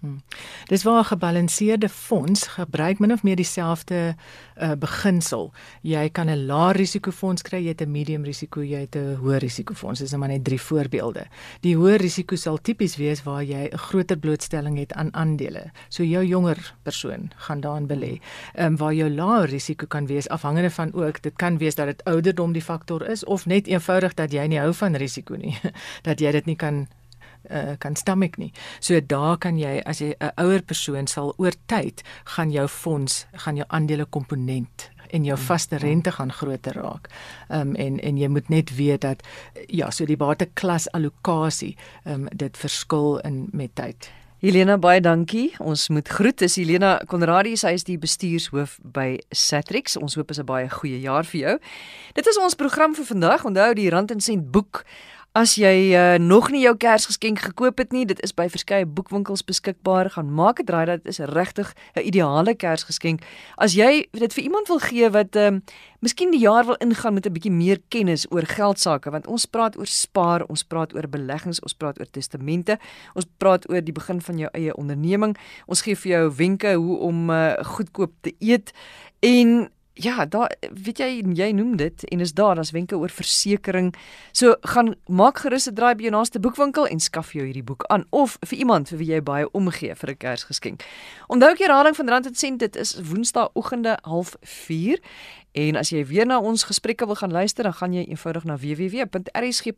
Dis 0.71 0.83
waar 0.83 1.01
'n 1.01 1.05
gebalanseerde 1.05 1.89
fonds 1.89 2.47
gebruik 2.47 2.99
min 2.99 3.13
of 3.13 3.23
meer 3.23 3.37
dieselfde 3.37 4.15
uh, 4.63 4.73
beginsel. 4.73 5.53
Jy 5.83 6.09
kan 6.09 6.31
'n 6.31 6.47
lae 6.47 6.73
risiko 6.73 7.11
fonds 7.11 7.43
kry, 7.43 7.59
jy 7.59 7.69
het 7.69 7.81
'n 7.83 7.91
medium 7.91 8.25
risiko, 8.25 8.63
jy 8.63 8.81
het 8.81 8.97
'n 8.97 9.17
hoë 9.21 9.39
risiko 9.39 9.75
fonds. 9.75 10.01
Dis 10.01 10.11
nou 10.11 10.21
maar 10.21 10.29
net 10.29 10.45
drie 10.45 10.61
voorbeelde. 10.61 11.27
Die 11.61 11.77
hoë 11.77 11.97
risiko 11.97 12.37
sal 12.37 12.57
tipies 12.57 12.97
wees 12.97 13.23
waar 13.23 13.45
jy 13.45 13.69
'n 13.73 13.79
groter 13.79 14.19
blootstelling 14.19 14.79
het 14.79 14.93
aan 14.93 15.15
aandele. 15.15 15.71
So 15.89 16.03
jou 16.03 16.25
jonger 16.25 16.75
persoon 16.83 17.31
gaan 17.37 17.61
daarin 17.61 17.87
belê. 17.87 18.21
Ehm 18.55 18.67
um, 18.67 18.77
waar 18.77 18.95
jou 18.95 19.11
lae 19.11 19.47
risiko 19.47 19.87
kan 19.87 20.07
wees 20.07 20.29
afhangende 20.29 20.71
van 20.71 20.93
ook, 20.93 21.23
dit 21.23 21.37
kan 21.37 21.59
wees 21.59 21.75
dat 21.75 21.87
dit 21.87 22.05
ouderdom 22.05 22.53
die 22.53 22.63
faktor 22.63 23.09
is 23.09 23.25
of 23.25 23.47
net 23.47 23.67
eenvoudig 23.67 24.15
dat 24.15 24.33
jy 24.33 24.47
nie 24.47 24.59
hou 24.59 24.73
van 24.75 24.95
risiko 24.95 25.37
nie. 25.37 25.57
dat 26.03 26.21
jy 26.21 26.33
dit 26.33 26.47
nie 26.47 26.57
kan 26.57 26.87
uh, 27.51 27.75
kan 27.79 27.97
stomach 27.97 28.37
nie. 28.37 28.53
So 28.81 29.01
daar 29.01 29.39
kan 29.39 29.59
jy 29.59 29.81
as 29.87 30.01
jy 30.01 30.15
'n 30.19 30.33
ouer 30.37 30.63
persoon 30.63 31.07
sal 31.07 31.35
oor 31.37 31.53
tyd 31.67 32.03
gaan 32.25 32.51
jou 32.51 32.69
fonds, 32.69 33.27
gaan 33.33 33.57
jou 33.57 33.67
aandele 33.69 34.05
komponent 34.05 34.91
en 35.13 35.25
jou 35.25 35.37
vaste 35.39 35.77
rente 35.77 36.13
gaan 36.13 36.33
groter 36.33 36.73
raak. 36.73 37.09
Ehm 37.49 37.61
um, 37.69 37.75
en 37.75 38.01
en 38.01 38.17
jy 38.17 38.29
moet 38.29 38.49
net 38.49 38.77
weet 38.77 39.01
dat 39.01 39.23
ja, 39.69 39.91
so 39.91 40.05
die 40.05 40.17
bateklas 40.17 40.91
allocasie 40.93 41.77
ehm 42.05 42.15
um, 42.15 42.29
dit 42.33 42.57
verskil 42.57 43.19
in 43.19 43.49
met 43.53 43.75
tyd. 43.75 44.11
Helena 44.43 44.75
baie 44.79 45.01
dankie. 45.01 45.53
Ons 45.59 45.89
moet 45.89 46.09
groet. 46.09 46.39
Dis 46.39 46.57
Helena 46.59 46.97
Konradi, 47.07 47.57
sy 47.57 47.77
is 47.77 47.85
die 47.85 47.99
bestuurshoof 47.99 48.81
by 48.83 49.21
Satrix. 49.31 49.95
Ons 49.97 50.15
hoop 50.19 50.31
is 50.31 50.41
'n 50.41 50.45
baie 50.45 50.69
goeie 50.69 51.01
jaar 51.01 51.25
vir 51.25 51.41
jou. 51.41 51.59
Dit 52.15 52.27
is 52.27 52.39
ons 52.39 52.55
program 52.55 52.95
vir 52.95 53.05
vandag. 53.05 53.45
Onthou 53.45 53.75
die 53.75 53.91
Rand 53.91 54.11
en 54.11 54.21
Sent 54.21 54.51
boek 54.51 54.85
As 55.33 55.55
jy 55.57 55.95
uh, 55.97 56.19
nog 56.21 56.51
nie 56.53 56.61
jou 56.61 56.75
Kersgeskenk 56.77 57.39
gekoop 57.41 57.79
het 57.81 57.95
nie, 57.97 58.03
dit 58.05 58.19
is 58.21 58.35
by 58.37 58.51
verskeie 58.53 58.85
boekwinkels 58.85 59.41
beskikbaar. 59.49 60.11
Gaan 60.13 60.29
maak 60.37 60.59
dit 60.61 60.69
raai 60.69 60.85
dat 60.91 61.01
dit 61.01 61.09
is 61.09 61.23
regtig 61.25 61.73
'n 61.97 62.05
ideale 62.05 62.53
Kersgeskenk. 62.55 63.25
As 63.57 63.73
jy 63.73 64.05
dit 64.13 64.33
vir 64.35 64.45
iemand 64.45 64.69
wil 64.69 64.79
gee 64.79 65.09
wat 65.09 65.33
ehm 65.37 65.55
um, 65.55 65.63
miskien 66.05 66.31
die 66.31 66.41
jaar 66.45 66.67
wil 66.67 66.77
ingaan 66.85 67.15
met 67.15 67.27
'n 67.27 67.33
bietjie 67.33 67.51
meer 67.53 67.81
kennis 67.89 68.27
oor 68.29 68.45
geld 68.45 68.79
sake, 68.79 69.11
want 69.11 69.27
ons 69.27 69.47
praat 69.47 69.79
oor 69.79 69.87
spaar, 69.87 70.45
ons 70.49 70.65
praat 70.65 70.95
oor 70.95 71.09
beleggings, 71.09 71.61
ons 71.61 71.75
praat 71.75 71.99
oor 71.99 72.11
testamente, 72.11 72.79
ons 73.15 73.27
praat 73.39 73.71
oor 73.71 73.81
die 73.81 73.93
begin 73.93 74.21
van 74.21 74.39
jou 74.39 74.51
eie 74.53 74.77
onderneming. 74.77 75.37
Ons 75.67 75.81
gee 75.81 75.97
vir 75.97 76.13
jou 76.13 76.33
wenke 76.37 76.75
hoe 76.75 76.99
om 76.99 77.31
uh, 77.31 77.55
goedkoop 77.65 78.13
te 78.21 78.35
eet 78.39 78.73
en 79.21 79.71
Ja, 79.95 80.25
daar 80.25 80.55
weet 80.85 80.99
jy 80.99 81.21
jy 81.37 81.51
noem 81.53 81.77
dit 81.77 82.05
en 82.09 82.21
is 82.21 82.33
daar 82.33 82.59
as 82.59 82.71
wenke 82.73 82.97
oor 82.97 83.13
versekerings. 83.13 83.99
So 84.33 84.57
gaan 84.61 84.95
maak 85.07 85.39
gerus 85.45 85.69
'n 85.69 85.75
draai 85.75 85.95
by 85.95 86.03
jou 86.03 86.13
naaste 86.13 86.41
boekwinkel 86.41 86.87
en 86.87 87.01
skaf 87.01 87.33
jou 87.33 87.45
hierdie 87.45 87.65
boek 87.65 87.85
aan 87.87 88.07
of 88.11 88.39
vir 88.41 88.59
iemand 88.59 88.89
vir 88.89 88.99
wie 88.99 89.11
jy 89.13 89.23
baie 89.23 89.51
omgee 89.53 89.95
vir 89.95 90.11
'n 90.11 90.17
Kersgeskenk. 90.17 90.83
Onthou 91.29 91.51
ek 91.51 91.59
herhaling 91.59 91.97
van 91.97 92.09
Rand 92.09 92.27
en 92.27 92.35
Sent 92.35 92.59
dit 92.59 92.77
is 92.77 93.01
Woensdaagoggende 93.01 93.99
04:30 94.03 95.01
En 95.53 95.77
as 95.77 95.91
jy 95.93 96.01
weer 96.09 96.25
na 96.25 96.39
ons 96.41 96.63
gesprekke 96.65 97.05
wil 97.07 97.15
gaan 97.21 97.33
luister, 97.33 97.65
dan 97.69 97.75
gaan 97.77 97.93
jy 97.93 98.07
eenvoudig 98.09 98.45
na 98.49 98.57
www.rsg.co.za 98.57 99.73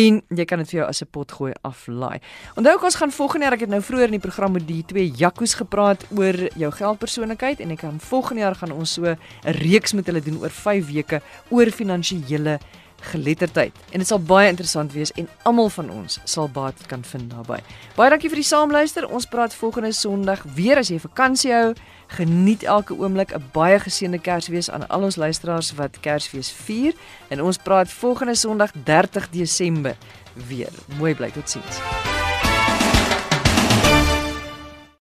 en 0.00 0.22
jy 0.28 0.44
kan 0.48 0.58
dit 0.62 0.68
vir 0.72 0.78
jou 0.80 0.88
as 0.88 1.02
'n 1.02 1.08
potgooi 1.12 1.52
aflaai. 1.60 2.20
Onthou 2.56 2.74
ook 2.74 2.84
ons 2.84 2.94
gaan 2.94 3.12
volgende 3.12 3.44
jaar, 3.44 3.52
ek 3.52 3.60
het 3.60 3.68
nou 3.68 3.82
vroeër 3.82 4.04
in 4.04 4.10
die 4.10 4.20
program 4.20 4.52
met 4.52 4.66
die 4.66 4.84
twee 4.84 5.10
Jakkos 5.10 5.54
gepraat 5.54 6.06
oor 6.16 6.48
jou 6.56 6.72
geldpersoonlikheid 6.72 7.60
en 7.60 7.70
ek 7.70 7.78
kan 7.78 8.00
volgende 8.30 8.46
jaar 8.46 8.54
gaan 8.54 8.78
ons 8.78 8.92
so 8.92 9.02
'n 9.02 9.18
reeks 9.42 9.92
met 9.92 10.06
hulle 10.06 10.22
doen 10.22 10.38
oor 10.38 10.50
5 10.50 10.86
weke 10.86 11.20
oor 11.50 11.70
finansiële 11.70 12.58
geletterdheid. 13.00 13.72
En 13.90 13.98
dit 13.98 14.06
sal 14.06 14.20
baie 14.20 14.48
interessant 14.48 14.92
wees 14.92 15.12
en 15.12 15.28
almal 15.42 15.68
van 15.68 15.90
ons 15.90 16.18
sal 16.24 16.48
baat 16.48 16.86
kan 16.86 17.04
vind 17.04 17.30
daarbey. 17.30 17.60
Baie 17.96 18.10
dankie 18.10 18.28
vir 18.28 18.36
die 18.36 18.44
saamluister. 18.44 19.08
Ons 19.08 19.26
praat 19.26 19.54
volgende 19.54 19.92
Sondag 19.92 20.42
weer 20.54 20.76
as 20.76 20.88
jy 20.88 20.98
vakansie 20.98 21.52
hou. 21.52 21.74
Geniet 22.06 22.62
elke 22.62 22.94
oomblik 22.94 23.32
'n 23.32 23.42
baie 23.52 23.78
geseënde 23.78 24.18
Kersfees 24.18 24.70
aan 24.70 24.88
al 24.88 25.02
ons 25.02 25.16
luisteraars 25.16 25.74
wat 25.74 26.00
Kersfees 26.00 26.52
vier 26.52 26.92
en 27.30 27.42
ons 27.42 27.56
praat 27.56 27.88
volgende 27.88 28.34
Sondag 28.34 28.70
30 28.84 29.30
Desember 29.30 29.96
weer. 30.34 30.72
Mooi 30.98 31.14
bly 31.14 31.30
totsiens. 31.30 31.80